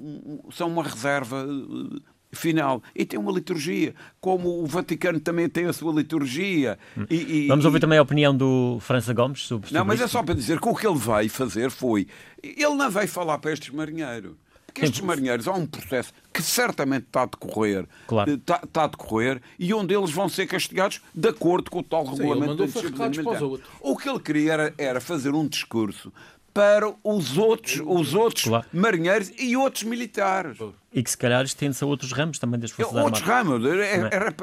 [0.49, 1.99] são uma reserva eh,
[2.31, 2.81] final.
[2.95, 6.77] E tem uma liturgia, como o Vaticano também tem a sua liturgia.
[7.09, 7.81] E, e, Vamos ouvir e...
[7.81, 10.67] também a opinião do França Gomes sobre, sobre Não, mas é só para dizer que
[10.67, 12.07] o que ele vai fazer foi.
[12.43, 14.33] Ele não vai falar para estes marinheiros.
[14.77, 18.33] Porque estes marinheiros há um processo que certamente está a decorrer, claro.
[18.33, 22.05] está, está a decorrer e onde eles vão ser castigados de acordo com o tal
[22.05, 23.41] Sim, regulamento da disciplina militar.
[23.81, 26.13] O que ele queria era, era fazer um discurso
[26.57, 28.65] para os outros, os outros claro.
[28.73, 30.57] marinheiros e outros militares.
[30.91, 33.19] E que se calhar estende-se a outros ramos também das Forças Armadas.
[33.19, 33.63] Outros ramos.
[33.63, 34.35] Era, era...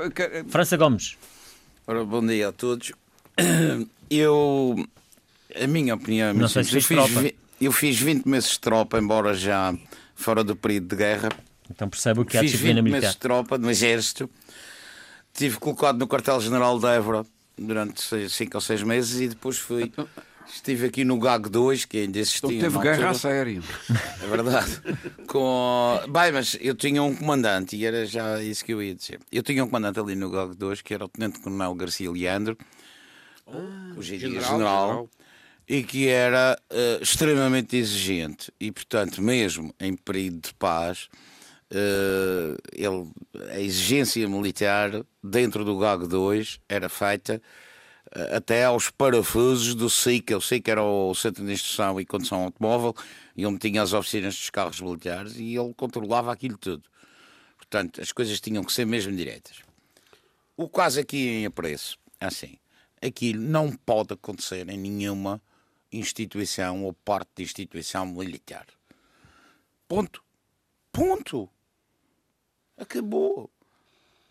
[0.48, 1.16] França Gomes.
[1.85, 2.92] Ora, bom dia a todos.
[4.09, 4.77] Eu,
[5.61, 9.35] a minha opinião, Não sei se eu, fiz, eu fiz 20 meses de tropa, embora
[9.35, 9.74] já
[10.14, 11.31] fora do período de guerra.
[11.68, 13.00] Então percebe o que é a disciplina militar.
[13.00, 14.31] Fiz 20 meses de tropa no exército.
[15.33, 17.24] Estive colocado no quartel-general de Évora
[17.59, 20.07] durante 5 ou 6 meses e depois fui então,
[20.46, 22.59] Estive aqui no GAG 2, que ainda existia.
[22.59, 23.62] Então teve guerra a sério.
[24.22, 24.80] É verdade.
[25.26, 26.00] Com...
[26.09, 29.20] Bem, mas eu tinha um comandante, e era já isso que eu ia dizer.
[29.33, 32.57] Eu tinha um comandante ali no GAG 2, que era o Tenente Coronel Garcia Leandro,
[33.46, 35.11] ah, o general, general,
[35.68, 38.52] e que era uh, extremamente exigente.
[38.61, 41.09] E, portanto, mesmo em período de paz,
[41.70, 43.11] uh, ele,
[43.50, 47.40] a exigência militar dentro do GAG 2 era feita
[48.12, 50.34] até aos parafusos do SIC.
[50.34, 52.94] O SIC era o Centro de Instrução e Condução Automóvel,
[53.36, 56.88] e onde tinha as oficinas dos carros militares, e ele controlava aquilo tudo.
[57.56, 59.62] Portanto, as coisas tinham que ser mesmo diretas.
[60.56, 62.56] O caso aqui em apreço é assim:
[63.02, 65.42] aquilo não pode acontecer em nenhuma
[65.90, 68.66] instituição ou parte de instituição militar.
[69.88, 70.22] Ponto.
[70.92, 71.48] Ponto.
[72.76, 73.50] Acabou.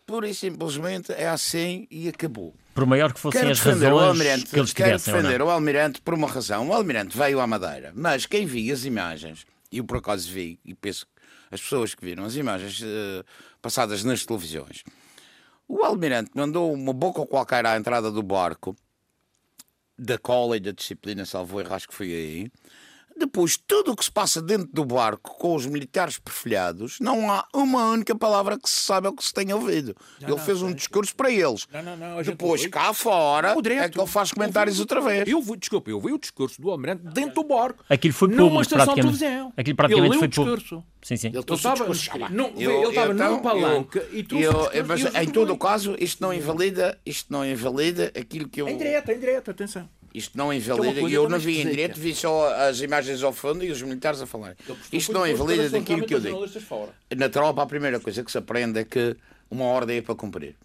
[0.05, 2.53] Pura e simplesmente é assim e acabou.
[2.73, 5.13] Por maior que fossem quero as razões que eles quero tivessem.
[5.13, 6.69] defender o Almirante por uma razão.
[6.69, 10.59] O Almirante veio à Madeira, mas quem viu as imagens, e eu por acaso vi,
[10.65, 11.11] e penso que
[11.51, 13.23] as pessoas que viram as imagens uh,
[13.61, 14.83] passadas nas televisões,
[15.67, 18.75] O almirante mandou uma boca qualquer à entrada do barco,
[19.97, 22.51] da cola e da disciplina, salvo erro, acho que foi aí.
[23.17, 27.45] Depois, tudo o que se passa dentro do barco com os militares perfilhados, não há
[27.53, 29.95] uma única palavra que se saiba ou que se tenha ouvido.
[30.21, 31.67] ele fez um discurso para eles.
[31.71, 33.83] Não, não, não, Depois, cá fora, direto.
[33.83, 35.27] é que ele faz comentários outra vez.
[35.27, 37.83] Eu vi, desculpa, eu vi o discurso do Almirante dentro do barco.
[37.89, 39.19] Aquilo foi numa público, estação de praticamente.
[39.19, 39.53] televisão.
[39.57, 40.57] Aquilo praticamente ele foi o público.
[40.61, 40.83] discurso.
[41.01, 41.27] Sim, sim.
[41.27, 45.03] Ele estava, não, Eu- estava então, num palanque eu- e trouxe eu- discurso mas e
[45.03, 48.69] eu em todo o caso, isto não invalida, isto não invalida aquilo que eu.
[48.69, 49.89] Em direto, em direto, atenção.
[50.13, 53.33] Isto não é invalida, e eu não vi em direto, vi só as imagens ao
[53.33, 54.55] fundo e os militares a falar.
[54.91, 56.45] Isto não invalida daquilo que eu digo.
[57.17, 59.15] Na tropa, a primeira coisa que se aprende é que
[59.49, 60.55] uma ordem é para cumprir.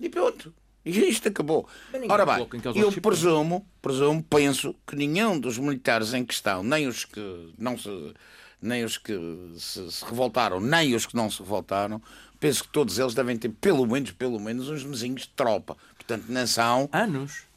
[0.00, 0.54] E pronto.
[0.84, 1.68] E isto acabou.
[2.08, 7.52] Ora bem, eu presumo, presumo, penso que nenhum dos militares em questão, nem os que
[7.58, 8.14] não se,
[8.62, 9.12] nem os que
[9.58, 12.00] se, se revoltaram, nem os que não se revoltaram,
[12.40, 15.76] penso que todos eles devem ter pelo menos, pelo menos uns mesinhos de tropa.
[15.94, 16.88] Portanto, nação.
[16.90, 17.47] Anos.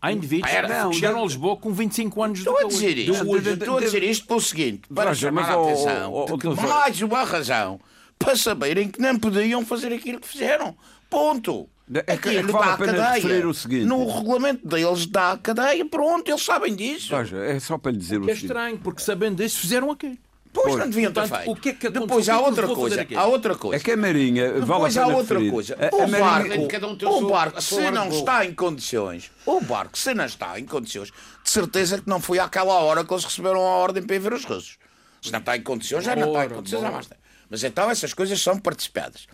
[0.00, 2.74] Há indivíduos Era, que chegaram a Lisboa com 25 anos de Estou a saúde.
[2.74, 6.66] dizer isto, de- estou a dizer isto pelo seguinte, para Roger, chamar a atenção de
[6.68, 7.80] mais uma razão
[8.18, 10.76] para saberem que não podiam fazer aquilo que fizeram.
[11.08, 11.68] Ponto.
[12.06, 13.14] É que- é que vale dá a pena cadeia.
[13.22, 13.84] referir o seguinte.
[13.84, 17.16] No regulamento deles dá a cadeia, pronto, eles sabem disso.
[17.16, 18.46] Veja, é só para lhe dizer o, Que é seguinte.
[18.52, 20.16] estranho, porque sabendo disso fizeram aquilo.
[20.52, 21.50] Pois não deviam ter feito.
[21.50, 21.88] o que é que?
[21.90, 23.06] Depois é há que outra a coisa.
[23.16, 23.76] Há outra coisa.
[23.76, 25.50] É que a Marinha, vale a Depois há outra referir.
[25.52, 25.76] coisa.
[25.78, 26.18] A- a O Marinha-
[26.58, 29.96] barco, Cada um tem o barco a se hora não está em condições, o barco,
[29.96, 31.10] se não está em condições,
[31.44, 34.32] de certeza que não foi àquela hora que eles receberam a ordem para ir ver
[34.32, 34.76] os russos.
[35.22, 36.96] Se não está em condições, já não está em condições, já bora.
[36.98, 37.16] basta.
[37.48, 39.26] Mas então essas coisas são participadas.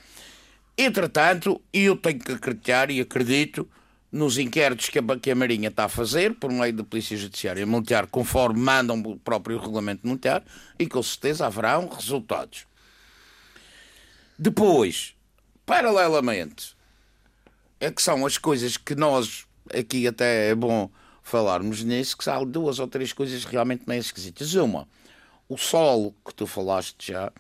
[0.77, 3.67] Entretanto, eu tenho que acreditar e acredito
[4.11, 7.67] nos inquéritos que a, que a Marinha está a fazer, por meio da Polícia Judiciária
[7.67, 10.45] Militar, conforme mandam o próprio regulamento militar,
[10.79, 12.67] e com certeza haverão resultados.
[14.39, 15.15] Depois,
[15.65, 16.77] paralelamente,
[17.81, 20.91] é que são as coisas que nós, aqui até é bom
[21.23, 24.55] falarmos nisso, que há duas ou três coisas realmente meio esquisitas.
[24.55, 24.87] Uma,
[25.49, 27.33] o solo que tu falaste já,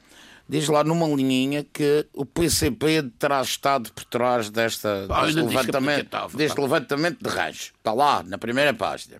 [0.48, 5.56] diz lá numa linhinha que o PCP terá estado por trás desta, Pá, deste, disse
[5.56, 7.72] a levantamento, deste levantamento de rancho.
[7.76, 9.18] Está lá, na primeira página.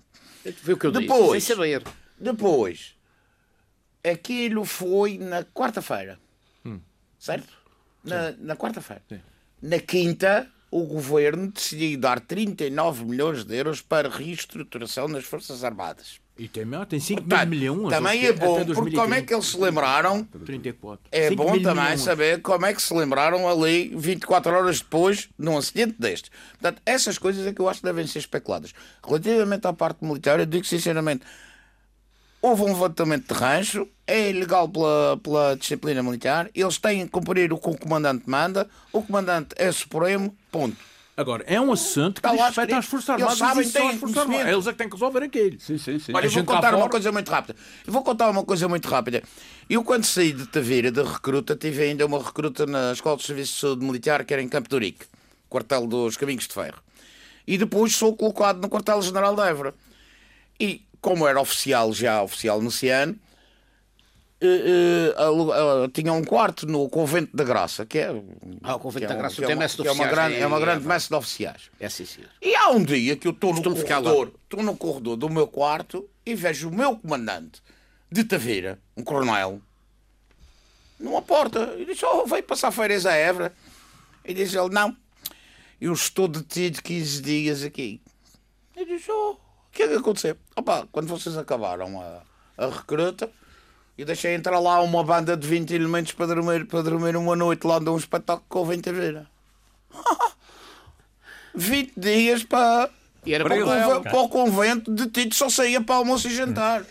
[0.63, 1.45] Foi o que eu disse, Depois.
[1.45, 1.83] sem saber.
[2.19, 2.95] Depois,
[4.05, 6.19] aquilo foi na quarta-feira.
[7.19, 7.53] Certo?
[8.05, 9.03] Na, na quarta-feira.
[9.61, 16.21] Na quinta, o governo decidiu dar 39 milhões de euros para reestruturação nas Forças Armadas.
[16.39, 17.89] E tem, tem 5 Portanto, milhões.
[17.89, 19.01] também é bom, porque 2030.
[19.03, 20.23] como é que eles se lembraram?
[20.45, 21.07] 34.
[21.11, 22.01] É 5 bom mil também milhões.
[22.03, 26.31] saber como é que se lembraram ali 24 horas depois num acidente deste.
[26.61, 28.75] Portanto, essas coisas é que eu acho que devem ser especuladas.
[29.07, 31.25] Relativamente à parte militar, eu digo sinceramente,
[32.43, 37.51] houve um levantamento de rancho, é ilegal pela, pela disciplina militar, eles têm que cumprir
[37.51, 40.77] o que o comandante manda, o comandante é supremo, ponto.
[41.17, 43.71] Agora, é um assunto que Está diz lá respeito às Forças Eles Armadas sabem, e
[43.71, 44.53] só têm Forças Armadas.
[44.53, 45.61] Eles é que têm que resolver aquilo.
[45.61, 46.13] Sim, sim, sim.
[46.15, 47.59] Olha, eu vou contar uma coisa muito rápida.
[47.87, 49.23] Eu vou contar uma coisa muito rápida.
[49.69, 53.55] Eu, quando saí de Tavira, de recruta, tive ainda uma recruta na Escola de Serviço
[53.55, 55.07] de Saúde Militar, que era em Campo de Urique,
[55.49, 56.83] quartel dos Caminhos de Ferro.
[57.47, 59.75] E depois sou colocado no quartel-general de Évora.
[60.61, 63.17] E, como era oficial, já oficial no Ciano,
[65.17, 68.09] alu- eh, tinha um quarto no Convento da Graça, que é,
[68.63, 70.35] Ah, o Convento é da um- Graça é tem de que é uma oficiais grande,
[70.37, 70.95] é uma grande Évora.
[70.95, 71.63] messe de oficiais.
[71.81, 72.29] É sim, senhor.
[72.43, 76.09] E há um dia que eu estou no corredor, estou no corredor do meu quarto
[76.25, 77.63] e vejo o meu comandante
[78.13, 79.61] de Taveira, um coronel,
[81.01, 81.75] numa porta.
[81.79, 83.53] E diz: Oh, veio passar férias a Évora.
[84.25, 84.95] E diz ele: Não,
[85.81, 88.01] eu estou detido 15 dias aqui.
[88.77, 89.39] E diz: Oh, o
[89.73, 90.37] que é que aconteceu?
[90.55, 92.23] Opa, quando vocês acabaram a,
[92.65, 93.31] a recruta,
[93.99, 97.67] eu deixei entrar lá uma banda de 20 elementos para dormir, para dormir uma noite
[97.67, 99.27] lá de um espetáculo que houve em Taveira.
[101.55, 102.91] 20 dias para.
[103.25, 106.85] E Para, o convento, para o convento de Tito só saía para almoço e jantar.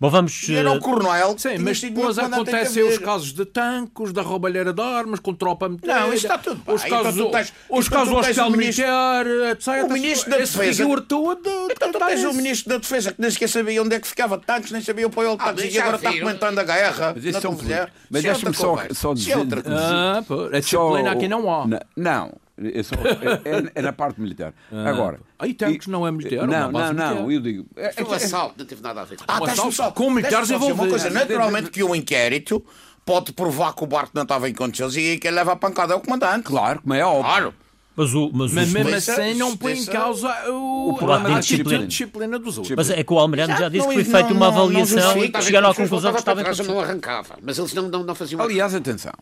[0.00, 0.48] Bom, vamos.
[0.48, 4.22] E era eh, o coronel que Sim, mas depois acontecem os casos de tanques, da
[4.22, 6.00] roubalheira de armas, com tropa meteira.
[6.00, 6.74] Não, isso está tudo bem.
[6.74, 9.68] Os casos, tu tens- os então casos do hospital o ministro- militar, etc.
[9.84, 11.68] o ministro da Defesa- todo.
[11.70, 14.38] Então tu tens o ministro da Defesa que nem sequer sabia onde é que ficava
[14.38, 17.12] tanques, nem sabia o apoio ao Ah, tanques e agora está comentando a guerra.
[17.14, 17.58] Mas isso é um televisão.
[17.58, 17.90] problema.
[18.10, 19.32] Mas Isso é deixa-me só, Isso dizer.
[19.32, 19.78] é outra coisa.
[19.78, 20.24] Ah,
[20.58, 21.66] disciplina aqui não há.
[21.96, 22.32] Não
[22.74, 24.52] é, só- é- é- é na parte militar.
[24.86, 25.20] Agora.
[25.38, 27.14] Aí tanques não é militar, Não, não, não.
[27.14, 27.30] militar.
[27.30, 27.66] Eu digo.
[27.76, 29.74] é- Foi um é- assalto, não teve nada a ver com Ah, Um deixa-me assalto
[29.74, 30.84] só, com militares dizer uma coisa.
[31.08, 31.12] envolvidos.
[31.14, 32.64] Naturalmente que o inquérito
[33.04, 35.96] pode provar que o barco não estava em condições e quem leva a pancada é
[35.96, 36.44] o comandante.
[36.44, 37.22] Claro, como é óbvio.
[37.24, 37.54] Claro.
[38.00, 40.96] Mas, o, mas, Mas o, mesmo Mas assim não põe em isso- causa o, O
[40.96, 41.86] problema a disciplina.
[41.86, 42.74] disciplina dos outros.
[42.74, 44.62] mas é que o Almirante já disse que não- foi feita não- uma não- não
[44.64, 47.38] avaliação justifica, e chegaram à conclusão que estava trás, em não arrancava.
[47.42, 49.12] Mas eles não, não, não faziam Aliás, atenção,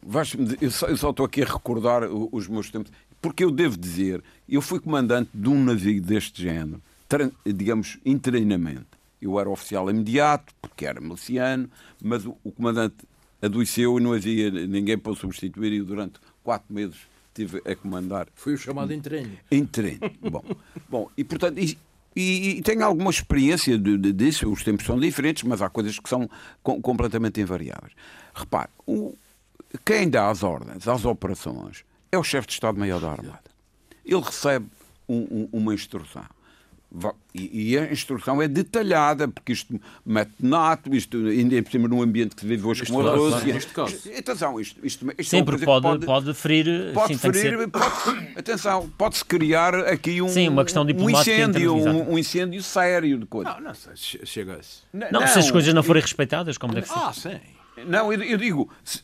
[0.61, 4.23] eu só, eu só estou aqui a recordar os meus tempos, porque eu devo dizer,
[4.49, 6.81] eu fui comandante de um navio deste género,
[7.45, 8.87] digamos, em treinamento.
[9.21, 11.69] Eu era oficial imediato, porque era miliciano,
[12.01, 12.95] mas o, o comandante
[13.43, 16.97] adoeceu e não havia ninguém para o substituir, e durante quatro meses
[17.43, 19.37] estive a comandar Foi o chamado entreno.
[19.51, 20.01] em treino.
[20.31, 20.43] bom,
[20.89, 21.79] bom, e portanto, e,
[22.17, 24.51] e, e tenho alguma experiência de, de- disso.
[24.51, 26.29] Os tempos são diferentes, mas há coisas que são
[26.63, 27.93] com- completamente invariáveis.
[28.35, 29.15] Repare, o-
[29.85, 33.41] quem dá as ordens às operações é o chefe de Estado-Maior da Armada.
[34.05, 34.67] Ele recebe
[35.09, 36.25] um- um- uma instrução.
[37.35, 41.87] E, e a instrução é detalhada, porque isto mete nato, isto ainda é por cima
[41.87, 43.57] num ambiente que se vive hoje como a Rússia.
[43.57, 43.81] Isto-
[44.19, 46.93] Atenção, isto, isto, isto é uma que pode, pode ferir.
[46.95, 51.77] Pode sim, ferir, ser- pode- atenção, pode-se criar aqui um, Sim, uma questão um incêndio,
[51.77, 53.51] um, um incêndio sério de coisa.
[53.53, 54.83] Não, não sei se chega a isso.
[54.93, 56.95] Não, se as coisas não forem respeitadas, como deve ser.
[56.97, 57.39] Ah, sim.
[57.87, 59.03] Não, eu, eu digo, as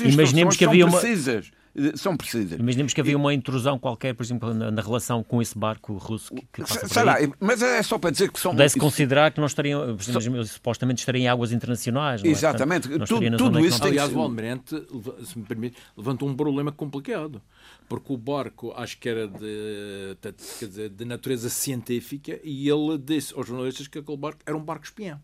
[0.00, 1.46] Imaginemos instruções que havia são uma- precisas.
[1.46, 1.61] eh,
[1.94, 2.58] São precisas.
[2.60, 6.34] Imaginemos que havia uma intrusão qualquer, por exemplo, na, na relação com esse barco russo
[6.34, 8.52] que, que passa por Sei lá, mas é só para dizer que são.
[8.52, 12.22] Pudesse considerar que não estariam, exemplo, supostamente estariam em águas internacionais.
[12.22, 12.32] Não é?
[12.32, 12.88] Exatamente.
[12.88, 13.90] Portanto, não Tudo- tudo isso tem.
[13.92, 14.82] Aliás, o Almirante,
[15.24, 17.40] se me permite, levantou um problema complicado.
[17.88, 20.16] Porque o barco, acho que era de,
[20.60, 24.84] dizer, de natureza científica, e ele disse aos jornalistas que aquele barco era um barco
[24.84, 25.20] espião.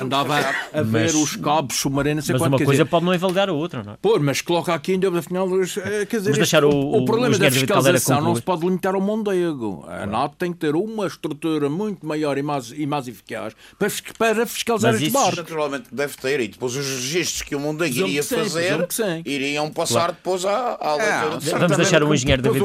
[0.00, 2.82] Andava a, a ver Mas- os cabos submarinos, não sei Mas quanto, uma quer coisa
[2.84, 3.96] dizer, pode não invalidar a outra, não é?
[4.00, 7.50] Pô, mas coloca aqui ainda, afinal, eh, quer dizer, este- o- o, o problema da
[7.50, 9.84] fiscalização não se pode limitar ao Mondego.
[9.88, 13.88] A NATO tem que ter uma estrutura muito maior e mais, e mais eficaz para,
[14.18, 15.36] para fiscalizar Mas este barco.
[15.36, 18.86] Naturalmente deve ter, e depois os registros que o Presumo iria fazer
[19.24, 22.64] iriam passar depois à, à de Vamos deixar o engenheiro David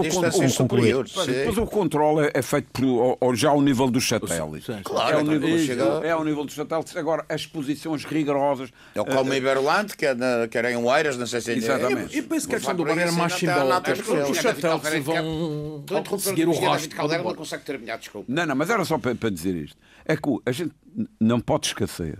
[0.57, 0.95] concluir.
[1.25, 2.67] Depois o controle é, é feito
[3.33, 4.67] já ao nível dos satélites.
[4.83, 6.95] Claro, é, ao nível, chega- é ao nível dos satélites.
[6.95, 8.71] Agora, as posições rigorosas.
[8.95, 12.17] É o Calma Iberlante, que é, na, era em Oeiras, não sei se é Exatamente.
[12.17, 13.69] E penso que a questão do falar bar era por mais isso, ainda está simbólica.
[13.69, 14.03] na nota Os de
[14.41, 18.31] satélites vão seguir o rastro Caldeira, não consegue terminar, desculpa.
[18.31, 19.77] Não, não, mas era só para, para dizer isto.
[20.05, 20.73] É que a gente
[21.19, 22.19] não pode esquecer,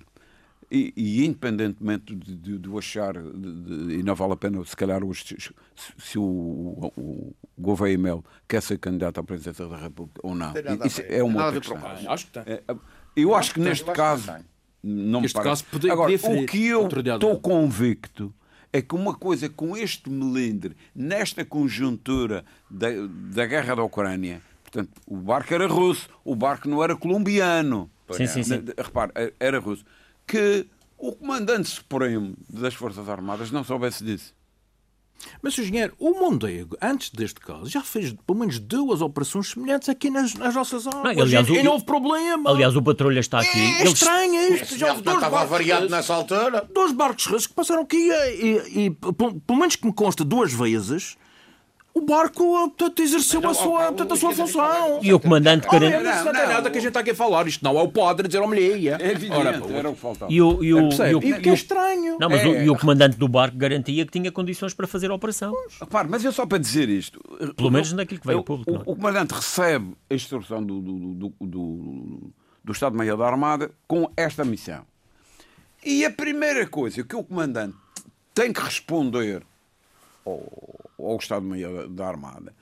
[0.69, 4.63] e, e independentemente de, de, de eu achar, de- de- e não vale a pena,
[4.65, 5.38] se calhar, os- se,
[5.97, 10.53] se o, o, o Gouveia Mel quer ser candidato à presidência da República ou não,
[10.86, 12.12] isso é uma outra questão.
[12.12, 12.43] Acho que tem.
[12.45, 12.62] É,
[13.15, 14.31] Eu acho que neste caso.
[14.89, 15.63] Não me Este parece.
[15.65, 17.17] podia- Agora, o que eu autoridade.
[17.26, 18.34] estou convicto
[18.71, 22.88] é que uma coisa com este melindre, nesta conjuntura da,
[23.32, 27.89] da guerra da Ucrânia, portanto, o barco era russo, o barco não era colombiano.
[28.12, 28.63] Sim, sim, sim.
[28.78, 29.84] Repare, era russo.
[30.26, 30.65] Que
[30.97, 34.34] o comandante supremo das Forças Armadas não soubesse disso.
[35.41, 40.10] Mas, engenheiro, o Mondego, antes deste caso, já fez pelo menos duas operações semelhantes aqui
[40.10, 41.17] nas, nas nossas águas.
[41.17, 42.49] e, aliás, e, o- e não houve problema.
[42.49, 43.58] Aliás, o patrulha está aqui.
[43.60, 44.77] é Eles- estranho isto.
[44.77, 46.67] Já houve não dois estava barcos variado nessa altura.
[46.73, 50.23] dois barcos russos que passaram aqui e, e- e, pelo pelo menos que me consta
[50.23, 51.17] duas vezes,
[51.97, 54.99] o barco portanto, exerceu a sua, portanto, a sua função.
[55.01, 57.15] E o comandante mas isso não, tem Não, nada que a gente está aqui a
[57.15, 57.47] falar.
[57.47, 59.01] Isto não é o padre dizer mulher.
[59.01, 60.31] É evidente, Ora, era o que faltava.
[60.31, 61.10] E o, e o, percebe?
[61.12, 62.17] e o- E o que é o- estranho.
[62.19, 62.65] Não, mas o, É.
[62.65, 65.53] e o comandante do barco garantia que tinha condições para fazer a operação.
[65.79, 67.19] Repare, mas é só para dizer isto.
[67.55, 68.83] Pelo menos naquilo que veio o, ao público, não é?
[68.86, 72.33] O, o comandante recebe a instrução do, do, do, do,
[72.63, 74.81] do Estado-Maior da Armada com esta missão.
[75.86, 77.75] E a primeira coisa que o comandante
[78.33, 79.43] tem que responder
[80.28, 82.54] ao, ao Estado-Maior da Armada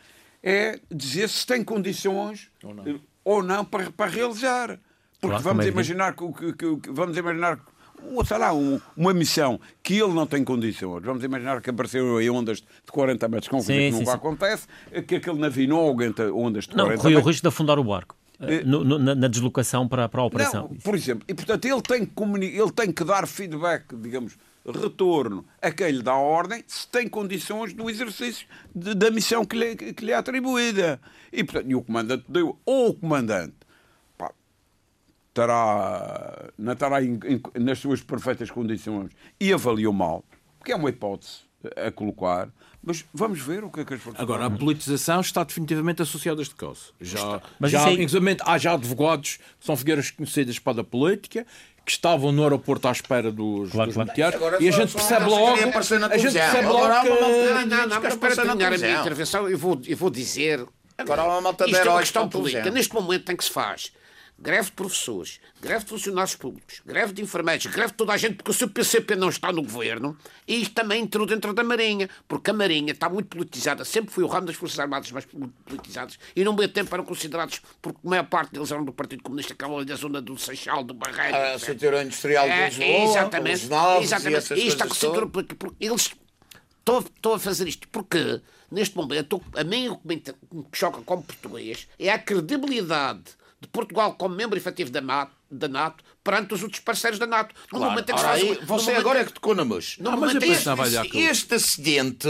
[0.43, 2.49] é dizer se tem condições
[3.23, 4.79] ou não, para, para realizar.
[5.19, 7.59] Porque Claro, vamos é imaginar que, que- que- que- vamos imaginar
[8.27, 11.01] sei lá, um- uma missão que ele não tem condições.
[11.03, 14.17] Vamos imaginar que apareceu em ondas de 40 metros, com Sim, que sim, nunca sim.
[14.17, 14.67] acontece,
[15.07, 17.33] que aquele navio não aguenta ondas de Não, 40 corria o metros.
[17.35, 20.67] risco de afundar o barco eh, no- no- na, na deslocação para, para a operação.
[20.69, 25.45] Não, por exemplo, e portanto ele tem, que ele tem que dar feedback, digamos, retorno
[25.61, 29.55] a quem lhe dá a ordem, se tem condições do exercício de- da missão que
[29.55, 30.99] lhe, que lhe é atribuída.
[31.31, 33.55] E, portanto, e o comandante deu, ou o comandante
[34.17, 34.31] pá,
[35.29, 40.23] estará, não estará em- em- nas suas perfeitas condições e avaliou mal,
[40.57, 41.39] porque é uma hipótese
[41.75, 42.49] a colocar,
[42.83, 46.39] mas vamos ver o que é que as forças Agora, a politização está definitivamente associada
[46.39, 46.93] a este caso.
[47.01, 50.83] Já, Mas já, isso aí- inclusive, há já advogados que são figuras conhecidas para a
[50.83, 51.45] política
[51.85, 54.35] que estavam no aeroporto à espera dos, Claro, dos claro.
[54.35, 55.71] Agora e a gente percebe logo a gente
[56.33, 59.47] percebe Agora logo há uma malta- que Não, não, não, para terminar a minha intervenção,
[59.49, 60.65] eu vou, eu vou dizer.
[60.97, 62.71] Agora há uma malta de Isto é uma questão política.
[62.71, 63.91] Neste momento em que se faz
[64.37, 68.35] greve de professores, greve de funcionários públicos, greve de enfermeiros, greve de toda a gente,
[68.35, 70.17] porque o seu PCP não está no governo,
[70.47, 74.23] e isto também entrou dentro da Marinha, porque a Marinha está muito politizada, sempre foi
[74.23, 75.25] o ramo das Forças Armadas mais
[75.65, 79.23] politizadas, e não bem tempo eram considerados, porque a maior parte deles eram do Partido
[79.23, 81.35] Comunista, que era da zona do Seixal, do Barreiro.
[81.35, 84.53] A cintura industrial é, de Lisboa, exatamente, os novos exatamente.
[84.53, 86.11] e E está com porque, porque eles
[86.85, 91.23] Estou, estou a fazer isto porque, neste momento, a mim o que me choca como
[91.23, 93.23] português é a credibilidade
[93.65, 97.53] de Portugal como membro efetivo da NATO, da NATO perante os outros parceiros da NATO.
[97.71, 97.91] No Claro.
[97.91, 99.97] momento em que Ora, se aí, você momento agora é que tocou na mus.
[99.99, 101.23] No Ah, mas momento eu olhar aquilo.
[101.29, 102.27] Este acidente,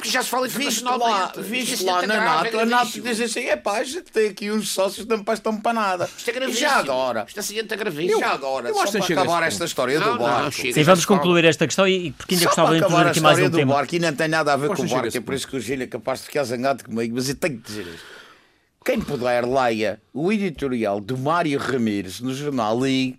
[0.00, 2.66] que já se fala visto lá, visto Isto lá é na grave, NATO, é a
[2.66, 5.72] NATO diz assim: é pá, a gente tem aqui uns sócios que não prestam para
[5.72, 6.10] nada.
[6.16, 6.68] Isto é E gravíssimo.
[6.68, 8.20] já agora, Isto acidente é e gravíssimo.
[8.20, 10.50] já agora, eu só acho que para acabar esta história Não, do não, barco.
[10.52, 10.74] chega.
[10.74, 13.20] Sim, vamos concluir esta questão e, e porque ainda Só gostava de introduzir a aqui
[13.20, 13.74] mais história um do tema.
[13.74, 15.60] barco e não tem nada a ver com o barco, é por isso que o
[15.60, 18.21] Gil é capaz de ficar zangado comigo, mas eu tenho que dizer isto.
[18.84, 23.16] Quem puder, leia o editorial do Mário Ramires no jornal I,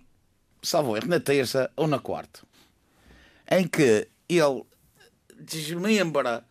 [0.62, 2.40] salvo erro, na terça ou na quarta,
[3.50, 4.62] em que ele
[5.40, 6.44] desmembra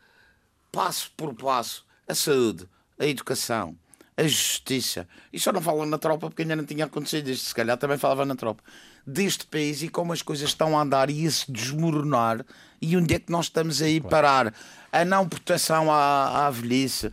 [0.72, 3.76] passo por passo a saúde, a educação,
[4.18, 5.07] a justiça.
[5.32, 7.99] E só não fala na tropa porque ainda não tinha acontecido isto, se calhar também
[7.99, 8.64] falava na tropa.
[9.05, 12.43] Deste país e como as coisas estão a andar e a se desmoronar
[12.82, 14.53] e onde é que nós estamos a ir parar?
[14.91, 17.11] A não proteção à, à velhice.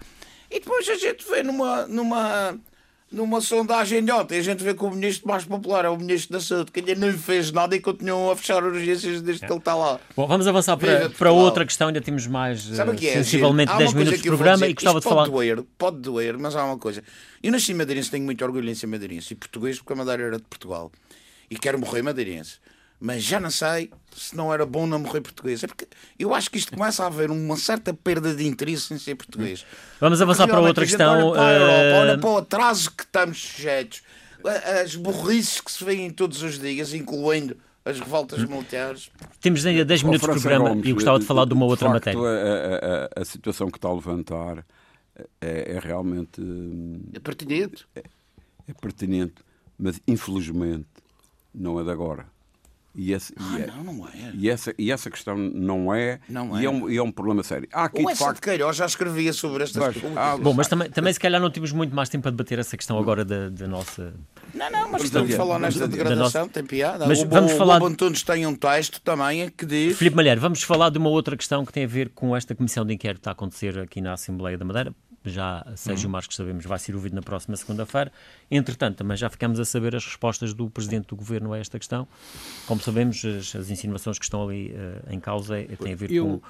[0.51, 2.59] E depois a gente vê numa, numa,
[3.11, 6.33] numa sondagem de ontem, a gente vê que o ministro mais popular é o ministro
[6.33, 9.59] da Saúde, que ainda não fez nada e continuam a fechar urgências desde que ele
[9.59, 10.01] está lá.
[10.17, 13.13] Bom, vamos avançar para, para outra questão, ainda temos mais Sabe eh, que é?
[13.13, 13.77] sensivelmente Gil?
[13.77, 15.23] Há 10 uma coisa minutos de programa e gostava isto de falar.
[15.23, 17.03] Pode doer, pode doer, mas há uma coisa.
[17.43, 20.37] Eu nasci madeirense, tenho muito orgulho em ser madeirense e português porque a Madeira era
[20.37, 20.91] de Portugal.
[21.49, 22.59] E quero morrer madeirense.
[23.01, 25.65] Mas já não sei se não era bom não morrer português.
[25.65, 25.87] É porque
[26.19, 29.65] eu acho que isto começa a haver uma certa perda de interesse em ser português.
[29.99, 31.31] Vamos avançar para outra questão.
[31.31, 34.03] Olha para a Europa, eh, olha para o atraso que estamos sujeitos,
[34.83, 39.11] as burrices que se veem todos os dias, incluindo as revoltas militares.
[39.41, 41.65] Temos ainda 10 Ó, minutos de programa Gomes, e eu gostava de falar de uma
[41.65, 42.21] outra facto, matéria.
[42.21, 44.67] A, a- a- situação que está a levantar
[45.41, 47.87] é, é realmente hum, É pertinente.
[47.97, 49.37] é pertinente,
[49.79, 50.87] mas infelizmente
[51.55, 52.27] não é de agora.
[52.93, 54.33] E, esse, e, é- Não, não é.
[54.35, 56.67] e essa, e essa questão não é, Não e, é.
[56.67, 57.69] é um, e é um problema sério.
[57.73, 60.17] Há aqui, O de Essa de facto, Queiroz já escrevia sobre estas coisas.
[60.19, 62.77] há- Bom, mas também, também se calhar não temos muito mais tempo para debater essa
[62.77, 64.13] questão agora da, da nossa.
[64.53, 67.07] Não, não, mas estamos a falar nesta degradação, tem piada.
[67.07, 69.97] Mas o vamos o falar- Bobo Antunes tem um texto também que diz...
[69.97, 72.85] Filipe Malheiro, vamos falar de uma outra questão que tem a ver com esta comissão
[72.85, 74.93] de inquérito que está a acontecer aqui na Assembleia da Madeira.
[75.25, 76.13] Já Sérgio Uhum.
[76.13, 78.11] Marques, sabemos, vai ser ouvido na próxima segunda-feira.
[78.51, 82.09] Entretanto, também já ficamos a saber as respostas do Presidente do Governo a esta questão.
[82.67, 86.11] Como sabemos, as, as insinuações que estão ali eh, em causa eh, têm a ver
[86.11, 86.41] Eu- com,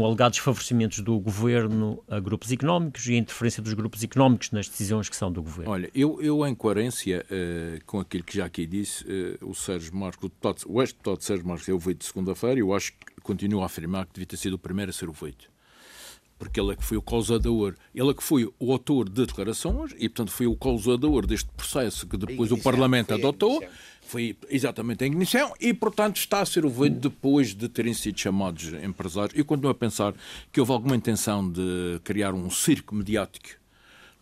[0.00, 4.68] com alegados favorecimentos do Governo a grupos económicos e a interferência dos grupos económicos nas
[4.68, 5.70] decisões que são do Governo.
[5.70, 9.94] Olha, eu, eu em coerência eh, com aquilo que já aqui disse, eh, o Sérgio
[9.94, 13.20] Marcos, o, deputado, o ex-deputado Sérgio Marcos é ouvido de segunda-feira e eu acho que
[13.22, 15.44] continuo a afirmar que devia ter sido o primeiro a ser ouvido.
[16.38, 19.92] Porque ele é que foi o causador, ele é que foi o autor de declarações
[19.98, 23.64] e, portanto, foi o causador deste processo que depois o Parlamento foi adotou.
[24.06, 28.72] Foi exatamente a ignição e, portanto, está a ser ouvido depois de terem sido chamados
[28.82, 29.36] empresários.
[29.38, 30.12] Eu continuo a pensar
[30.52, 33.63] que houve alguma intenção de criar um circo mediático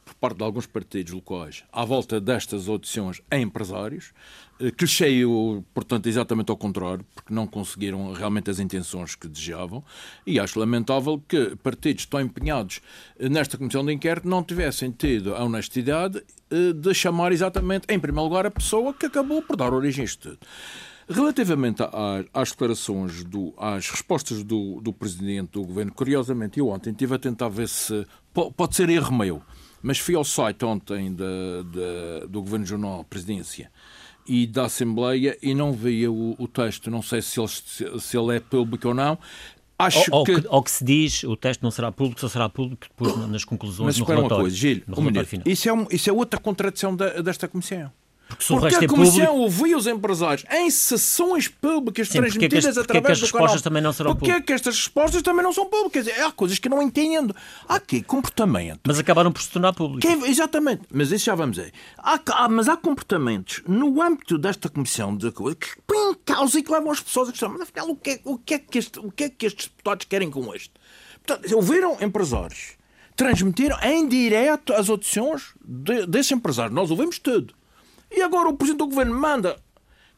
[0.04, 4.12] por parte de alguns partidos locais à volta destas audições a empresários,
[4.60, 9.82] eh, que cheio, portanto, exatamente ao contrário, porque não conseguiram realmente as intenções que desejavam,
[10.26, 12.80] e acho lamentável que partidos tão empenhados
[13.18, 17.98] eh, nesta comissão de inquérito não tivessem tido a honestidade eh, de chamar exatamente, em
[17.98, 20.38] primeiro lugar, a pessoa que acabou por dar origem a isto tudo.
[21.08, 21.82] Relativamente
[22.32, 27.18] às declarações, do, às respostas do, do Presidente do Governo, curiosamente, eu ontem estive a
[27.18, 28.06] tentar ver se.
[28.32, 29.42] po- Pode ser erro meu,
[29.82, 31.24] mas fui ao site ontem da,
[31.64, 33.70] da- do Governo Jornal Presidência
[34.26, 36.90] e da Assembleia e não via o, o texto.
[36.90, 39.18] Não sei se ele, se, se ele é público ou não.
[39.78, 40.40] Acho ao que.
[40.40, 43.44] que, ao que se diz, o teste não será público, só será público depois nas
[43.44, 44.44] conclusões, Mas no espera uma relatório.
[44.44, 45.42] coisa, Gil, um relatório.
[45.44, 47.90] Isso, é um- isso é outra contradição da- desta Comissão.
[48.32, 52.08] Porque se o Porque resto a é Comissão público, ouviu os empresários em sessões públicas
[52.08, 53.60] Sim, é transmitidas as- porque é através do canal.
[53.60, 56.06] também não serão Porque é que estas respostas também não são públicas?
[56.18, 57.34] Há coisas que eu não entendo.
[57.68, 58.80] Há aqui comportamento.
[58.86, 60.00] mas acabaram por se tornar público.
[60.00, 61.70] Que é- exatamente, mas isso já vamos aí.
[61.98, 66.58] Há, há- mas há comportamentos no âmbito desta comissão de coisa que põem em causa
[66.58, 67.52] e que levam as pessoas a questionar.
[67.58, 69.66] Mas afinal, o que, é, o, que é que este- o que é que estes
[69.66, 70.72] deputados querem com isto?
[71.24, 72.72] Portanto, ouviram empresários,
[73.14, 76.74] transmitiram em direto as audições de, desses empresários.
[76.74, 77.54] Nós ouvimos tudo.
[78.14, 79.56] E agora o Presidente do Governo manda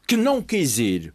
[0.07, 1.13] que não quis ir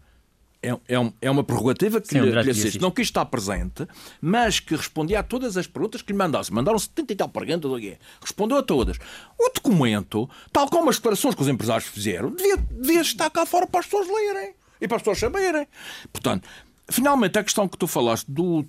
[0.62, 2.80] é, é, é uma prerrogativa que Sim, lhe, um lhe assiste.
[2.80, 3.86] Não quis estar presente,
[4.20, 6.52] mas que respondia a todas as perguntas que lhe mandasse.
[6.52, 8.98] Mandaram 70 e tal perguntas, respondeu a todas.
[9.38, 13.66] O documento, tal como as declarações que os empresários fizeram, devia, devia estar cá fora
[13.66, 15.66] para as pessoas lerem e para as pessoas saberem.
[16.12, 16.48] Portanto,
[16.92, 18.66] Finalmente, a questão que tu falaste do,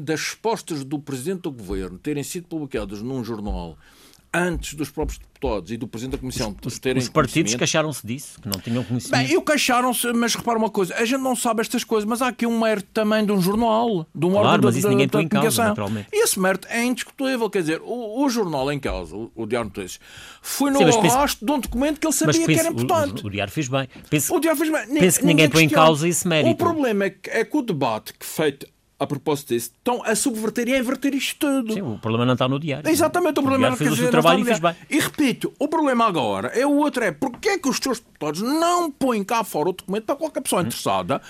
[0.00, 3.78] das respostas do Presidente do Governo terem sido publicadas num jornal
[4.32, 8.40] antes dos próprios deputados e do Presidente da Comissão os, terem Os partidos queixaram-se disso,
[8.40, 9.20] que não tinham conhecimento.
[9.20, 12.28] Bem, eu queixaram-se, mas repara uma coisa, a gente não sabe estas coisas, mas há
[12.28, 15.06] aqui um mérito também de um jornal, de um claro, órgão mas isso da, ninguém
[15.06, 16.08] da, põe em causa, naturalmente.
[16.12, 19.68] E esse mérito é indiscutível, quer dizer, o, o jornal em causa, o, o Diário
[19.68, 19.98] Notícias,
[20.40, 23.24] foi no Sim, arrasto de um documento que ele sabia penso, que era importante.
[23.24, 23.88] O, o, Diário fez bem.
[24.08, 25.00] Penso, o Diário fez bem.
[25.00, 26.50] Penso que ninguém põe em causa esse mérito.
[26.50, 28.66] O problema é que, é que o debate que feito
[29.00, 31.72] a propósito disso, estão a subverter e a inverter isto tudo.
[31.72, 32.88] Sim, o problema não está no diário.
[32.88, 34.76] Exatamente, o, o problema diário fez o seu trabalho e fez bem.
[34.90, 38.42] E repito, o problema agora é o outro, é porque é que os seus deputados
[38.42, 41.22] não põem cá fora o documento para qualquer pessoa interessada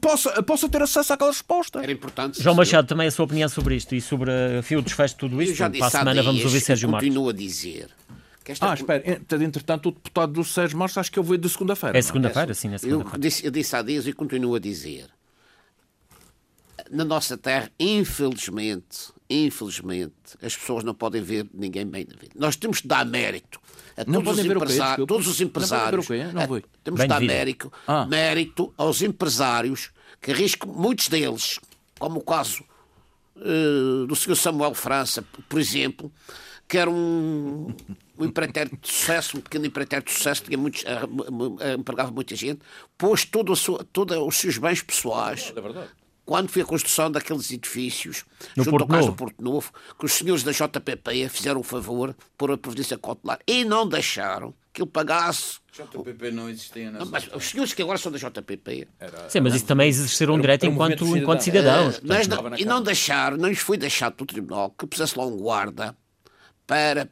[0.00, 1.82] possa, possa ter acesso àquela resposta.
[1.82, 2.40] Era importante.
[2.40, 5.42] João Machado, também a sua opinião sobre isto e sobre a fio desfecho de tudo
[5.42, 5.56] isto.
[5.56, 7.08] já disse para a semana vamos ouvir Sérgio Marques.
[7.08, 7.88] continuo a dizer
[8.46, 8.70] esta...
[8.70, 9.02] Ah, espera,
[9.44, 11.98] entretanto, o deputado do Sérgio Marques acho que eu vou de segunda-feira.
[11.98, 13.16] É segunda-feira, sim, é segunda-feira.
[13.16, 15.08] Eu disse, eu disse há dias e continuo a dizer
[16.90, 20.12] na nossa terra, infelizmente, infelizmente,
[20.42, 22.32] as pessoas não podem ver ninguém bem na vida.
[22.34, 23.60] Nós temos de dar mérito
[23.96, 26.08] a todos os, empresários, todos os empresários.
[26.08, 28.06] Não não temos de dar mérito, ah.
[28.06, 31.60] mérito aos empresários que arriscam, muitos deles,
[31.98, 32.64] como o caso
[33.36, 34.36] uh, do Sr.
[34.36, 36.10] Samuel França, por exemplo,
[36.66, 37.74] que era um,
[38.18, 40.84] um empreiteiro de sucesso, um pequeno empreiteiro de sucesso, tinha muitos,
[41.78, 42.60] empregava muita gente,
[42.96, 45.52] pôs todos os seus bens pessoais.
[45.56, 45.90] É verdade
[46.28, 49.16] quando foi a construção daqueles edifícios no junto Porto ao Novo.
[49.16, 53.64] Porto Novo, que os senhores da JPP fizeram o favor por a providência cautelar e
[53.64, 55.58] não deixaram que ele pagasse.
[55.72, 58.88] JPP não existia não, Mas os senhores que agora são da JPP.
[59.00, 61.16] Era, Sim, mas isso também exerceram um direito enquanto, cidadão.
[61.16, 61.96] enquanto cidadãos.
[61.96, 65.24] Uh, mas não, e não deixaram, não lhes foi deixado do tribunal que pusesse lá
[65.24, 65.96] um guarda
[66.66, 67.08] para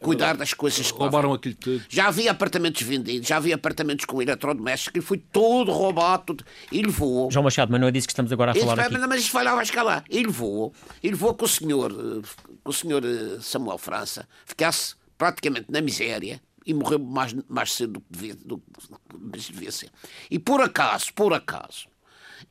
[0.00, 1.84] cuidar das coisas que roubaram aquilo tudo.
[1.88, 6.44] Já havia apartamentos vendidos, já havia apartamentos com eletrodomésticos e foi tudo roubado tudo.
[6.72, 7.30] e levou.
[7.30, 9.06] João Machado, mas não é disso que estamos agora a falar isso, aqui.
[9.06, 10.04] Mas, isso vai lá, vai escalar.
[10.08, 10.72] E levou,
[11.02, 16.40] e levou que o senhor, que o senhor eh, Samuel França ficasse praticamente na miséria
[16.64, 19.90] e morreu mais, mais cedo do que devia, do que devia ser.
[20.30, 21.88] E por acaso, por acaso,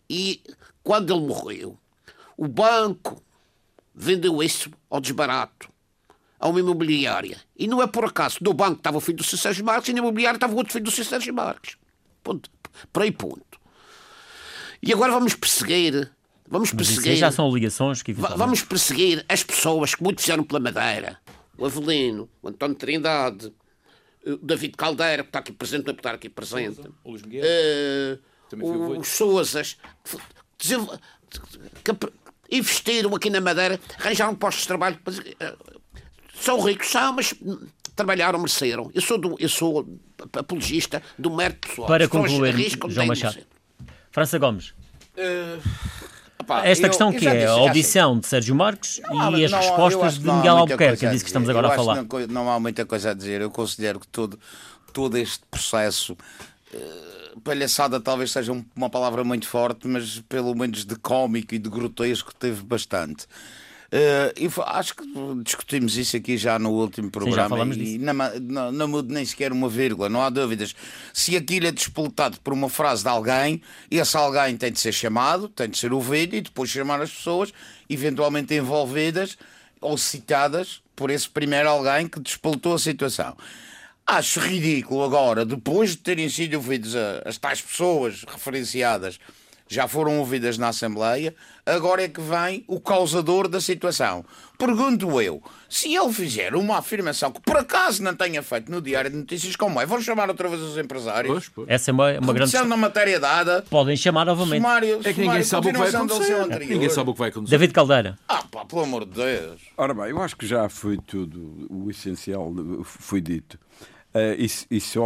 [0.09, 0.41] e
[0.83, 1.77] quando ele morreu,
[2.37, 3.23] o banco
[3.93, 5.69] vendeu isso ao desbarato
[6.39, 7.37] a uma imobiliária.
[7.57, 8.37] E não é por acaso.
[8.41, 10.85] No banco estava o filho do Sérgio Marques e na imobiliária estava o outro filho
[10.85, 11.75] do Sérgio Marques.
[12.23, 12.49] Ponto.
[12.93, 13.59] Por aí, ponto.
[14.81, 16.09] E agora vamos perseguir.
[16.47, 17.15] Vamos perseguir.
[17.17, 21.19] já são ligações que Vamos perseguir as pessoas que muito fizeram pela Madeira.
[21.57, 23.53] O Avelino, o António Trindade,
[24.25, 26.81] o David Caldeira, que está aqui presente, não é estar aqui presente.
[27.03, 27.43] O Luís Miguel.
[27.43, 29.77] Uh, os Souzas.
[30.57, 30.75] Que
[32.51, 34.99] investiram aqui na Madeira, arranjaram postos de trabalho.
[36.41, 37.33] São ricos, são, mas
[37.95, 38.89] trabalharam, mereceram.
[38.93, 39.87] Eu sou, do, eu sou
[40.33, 41.87] apologista do mérito pessoal.
[41.87, 43.39] Para concluir, João Machado.
[44.11, 44.73] França Gomes.
[45.17, 45.61] Uh,
[46.63, 48.19] Esta eu, questão eu que é a audição assim.
[48.21, 51.49] de Sérgio Marques não, e as não, respostas de Miguel Albuquerque, é disso que estamos
[51.49, 51.95] agora a falar.
[51.95, 53.41] Não, não, há muita coisa a dizer.
[53.41, 54.39] Eu considero que todo,
[54.93, 56.17] todo este processo.
[56.73, 61.69] Uh, palhaçada talvez seja uma palavra muito forte, mas pelo menos de cómico e de
[61.69, 63.27] grotesco teve bastante.
[63.91, 65.03] Uh, acho que
[65.43, 69.51] discutimos isso aqui já no último programa Sim, e não, não, não mudo nem sequer
[69.51, 70.75] uma vírgula, não há dúvidas.
[71.11, 75.49] Se aquilo é despoltado por uma frase de alguém, esse alguém tem de ser chamado,
[75.49, 77.51] tem de ser ouvido e depois chamar as pessoas
[77.89, 79.35] eventualmente envolvidas
[79.81, 83.35] ou citadas por esse primeiro alguém que despoltou a situação.
[84.05, 89.19] Acho ridículo agora, depois de terem sido ouvidas as tais pessoas referenciadas
[89.69, 94.25] já foram ouvidas na Assembleia, agora é que vem o causador da situação.
[94.57, 99.11] Pergunto eu, se ele fizer uma afirmação que por acaso não tenha feito no Diário
[99.11, 99.85] de Notícias, como é?
[99.85, 101.31] Vão chamar outra vez os empresários?
[101.31, 101.69] Pois, pois.
[101.69, 102.57] Essa é uma, uma grande.
[102.57, 103.63] na matéria dada.
[103.69, 104.59] Podem chamar novamente.
[104.59, 106.47] Sumário, é que ninguém sabe o que vai acontecer.
[106.67, 107.51] Ninguém sabe o que vai acontecer.
[107.51, 108.17] David Caldeira.
[108.27, 109.61] Ah, pá, pelo amor de Deus.
[109.77, 112.51] Ora bem, eu acho que já foi tudo, o essencial
[112.83, 113.59] foi dito.
[114.13, 114.99] Uh, isso, isso,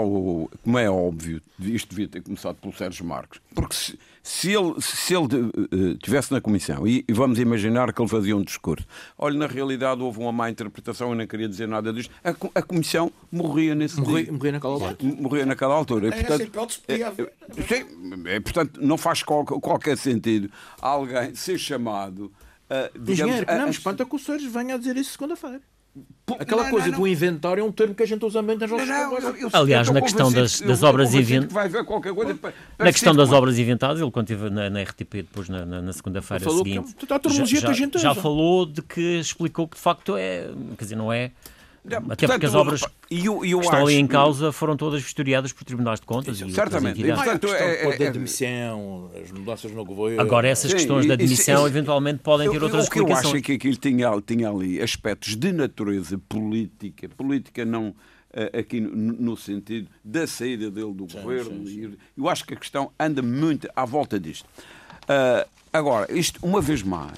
[0.64, 3.41] como é óbvio, isto devia ter começado pelo Sérgio Marques.
[3.53, 8.02] Porque se, se ele, se ele uh, tivesse na comissão, e, e, vamos imaginar que
[8.02, 11.68] ele fazia um discurso, olha, na realidade houve uma má interpretação, eu não queria dizer
[11.68, 14.32] nada disto, a, a comissão morria nesse morria, dia.
[14.32, 14.98] Morria naquela altura.
[15.20, 16.08] Morria naquela altura.
[16.08, 16.12] E,
[16.46, 20.50] portanto, é, é, é, portanto, não faz qual, qualquer sentido
[20.80, 22.32] alguém ser chamado.
[22.70, 25.62] Uh, digamos, Engenheiro, não me espanta que o Sérgio venha a dizer isso segunda-feira.
[26.39, 28.72] Aquela não, coisa não, do inventário é um termo que a gente usa muito nas
[28.72, 29.54] nossas Não, conversas.
[29.54, 32.91] Aliás, na questão das- das obras convencido invent- que vai haver qualquer coisa pa- Na
[32.91, 35.94] questão das com- obras inventadas, ele quando esteve na, na RTP depois na, na- na
[35.94, 40.50] segunda-feira Falou que seguinte, é- já, já falou de que explicou que de facto é,
[40.78, 41.32] quer dizer, não é,
[41.86, 42.82] Não, até porque as portanto, obras
[43.12, 45.66] e eu- e eu que estão ali acho em que- causa foram todas vistoriadas por
[45.66, 47.02] tribunais de contas e outras Certamente.
[47.02, 50.22] E, portanto, a questão é- depois da é- demissão, as mudanças no governo.
[50.22, 53.04] Agora, essas Sim, questões da isso- demissão isso- eventualmente podem ter Eu- outras que eu
[53.04, 53.44] acho é explicações.
[53.46, 57.94] que aquilo tinha, tinha ali aspectos de natureza política, política não
[58.36, 61.70] eh, aqui no, no sentido da saída dele do governo.
[61.70, 64.48] e Eu acho que a questão anda muito à volta disto.
[65.08, 67.14] Ah, agora, isto, uma vez mais,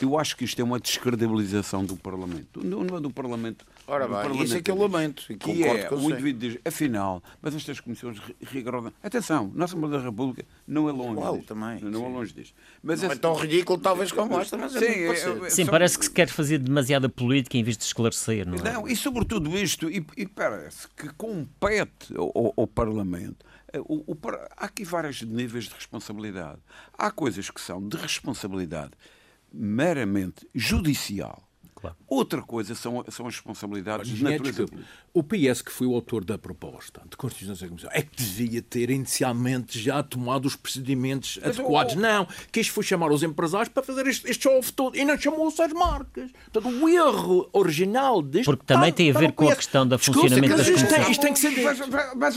[0.00, 2.64] eu acho que isto é uma descredibilização do Parlamento.
[2.64, 3.64] Não é do Parlamento.
[3.86, 5.24] Ora bem, isso é que eu lamento.
[5.30, 8.92] E que é, o indivíduo diz, afinal, mas estas comissões ri- rigorosas.
[9.02, 11.48] Atenção, nossa Assembleia da República não é longe Igual, disto.
[11.48, 12.54] também, Não é longe disto.
[12.82, 15.70] Mas Não é tão ridículo, talvez, como esta, mas é Sim, é- é- Sim, só-
[15.70, 18.72] parece que se quer fazer demasiada política em vez de esclarecer, não é?
[18.72, 23.44] Não, e sobretudo isto, e, e parece que compete ao, ao- ao Parlamento.
[23.72, 24.16] eh, o- o
[24.56, 26.58] há aqui vários níveis de responsabilidade.
[26.96, 28.92] Há coisas que são de responsabilidade
[29.52, 31.42] meramente judicial.
[31.84, 31.96] Claro.
[32.08, 34.72] Outra coisa são, são as responsabilidades de Engenheiro, natureza
[35.12, 38.62] O PS, que foi o autor da proposta de Constituição da Comissão, é que devia
[38.62, 41.94] ter inicialmente já tomado os procedimentos Mas, adequados.
[41.96, 42.00] oh.
[42.00, 45.60] Não, quis foi chamar os empresários para fazer este, este show todo e não chamou-se
[45.62, 46.30] as marcas.
[46.52, 48.44] Portanto, o erro original deste.
[48.46, 51.08] Porque também está- tem a ver com a questão da Desculpe, funcionamento das isto comissões.
[51.08, 51.78] Isto tem que ser Mas,
[52.16, 52.36] mas,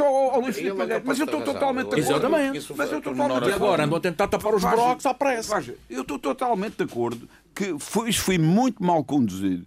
[1.20, 2.26] eu de estou totalmente Eu- de acordo.
[2.28, 2.74] Exatamente.
[2.78, 5.56] Mas eu estou totalmente E agora andam a tentar tapar os brocos à pressa.
[5.56, 7.28] veja, eu estou totalmente de acordo
[7.58, 9.66] que foi, foi muito mal conduzido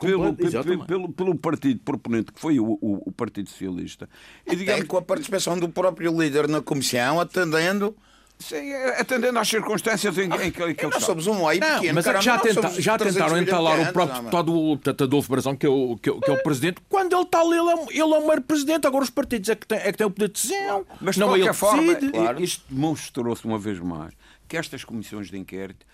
[0.00, 4.08] pelo, pelo, pelo, pelo partido proponente, que foi o, o, o Partido Socialista.
[4.46, 7.96] E Até digamos, com a participação do próprio líder na comissão, atendendo.
[8.38, 11.00] sim, atendendo às circunstâncias em, em que, em que E ele nós está.
[11.06, 11.94] somos um Não, pequeno.
[11.94, 15.04] mas é que caramba, já, tenta- já 300 tentaram entalar o próprio deputado o portanto,
[15.04, 16.76] Adolfo Brazão, que é o, que, é o- que é o presidente.
[16.90, 18.86] Quando ele está ali, ele é, ele é o mero presidente.
[18.86, 20.84] Agora os partidos é que têm, é que têm o poder de decisão.
[21.00, 22.12] Mas não de é ele qualquer que forma, decide.
[22.12, 22.42] claro.
[22.44, 24.12] isto demonstrou-se uma vez mais
[24.46, 25.84] que estas comissões de inquérito,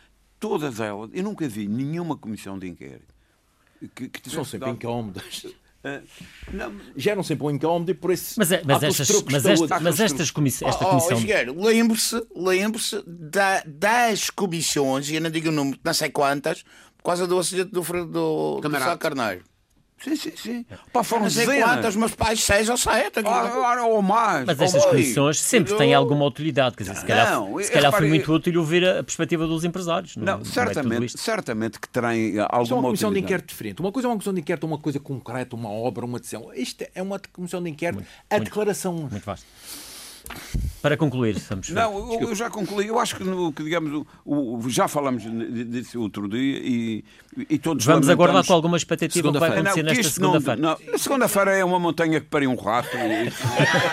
[0.42, 3.14] todas elas, eu nunca vi nenhuma comissão de inquérito
[3.94, 5.46] que, que São sempre dado- incómodas.
[5.84, 6.00] Ah,
[6.52, 8.34] não, Geram sempre um incómodo e por isso.
[8.38, 9.62] Mas, é- mas, estas, mas, todos.
[9.62, 10.30] esta- mas estas
[10.68, 11.18] esta Oh, oh, comissão.
[11.18, 16.62] engenheiro, lembre-se, lembre-se da- das comissões, e eu não digo o número, não sei quantas,
[16.96, 18.70] por causa do acidente do, do, do.
[18.78, 19.42] Sá Carneiro.
[20.04, 20.66] Sim, sim, sim.
[20.92, 21.68] Pá, foram Não sei dezenas.
[21.70, 23.20] quantas, meus pais, seis ou sete.
[23.24, 24.44] Ah, ah, ou mais.
[24.46, 26.76] Mas ou estas comissões sempre têm alguma utilidade.
[26.76, 30.16] Quer dizer, se calhar, Não, se calhar foi muito útil ouvir a, perspectiva dos empresários.
[30.16, 33.18] Não, de tudo certamente, certamente que terem Isto é alguma uma comissão de utilidade.
[33.24, 33.80] inquérito diferente.
[33.80, 36.52] Uma coisa é uma comissão de inquérito, uma coisa concreta, uma obra, uma decisão.
[36.54, 38.94] Isto é uma comissão de inquérito, a declaração.
[38.94, 39.46] Muito vasto.
[40.80, 41.72] Para concluir, ver.
[41.74, 42.88] Não, eu, eu já concluí.
[42.88, 45.22] Eu acho que, no, que digamos, o, o- já falamos
[45.68, 47.04] disso outro dia e,
[47.48, 50.60] e todos Vamos aguardar com alguma expectativa o que vai acontecer Não, que nesta segunda-feira.
[50.60, 52.88] não, segunda-feira é uma montanha que pariu um rato.
[52.96, 53.30] e-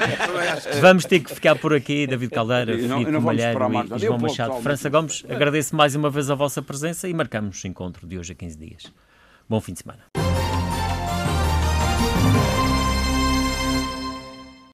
[0.82, 3.59] Vamos ter que ficar por aqui, David Caldeira, Filipe Malheiro
[3.93, 4.61] e, e João Machado.
[4.61, 8.32] França Gomes, agradeço mais uma vez a vossa presença e marcamos o encontro de hoje
[8.32, 8.84] a 15 dias.
[9.47, 10.28] Bom fim de semana.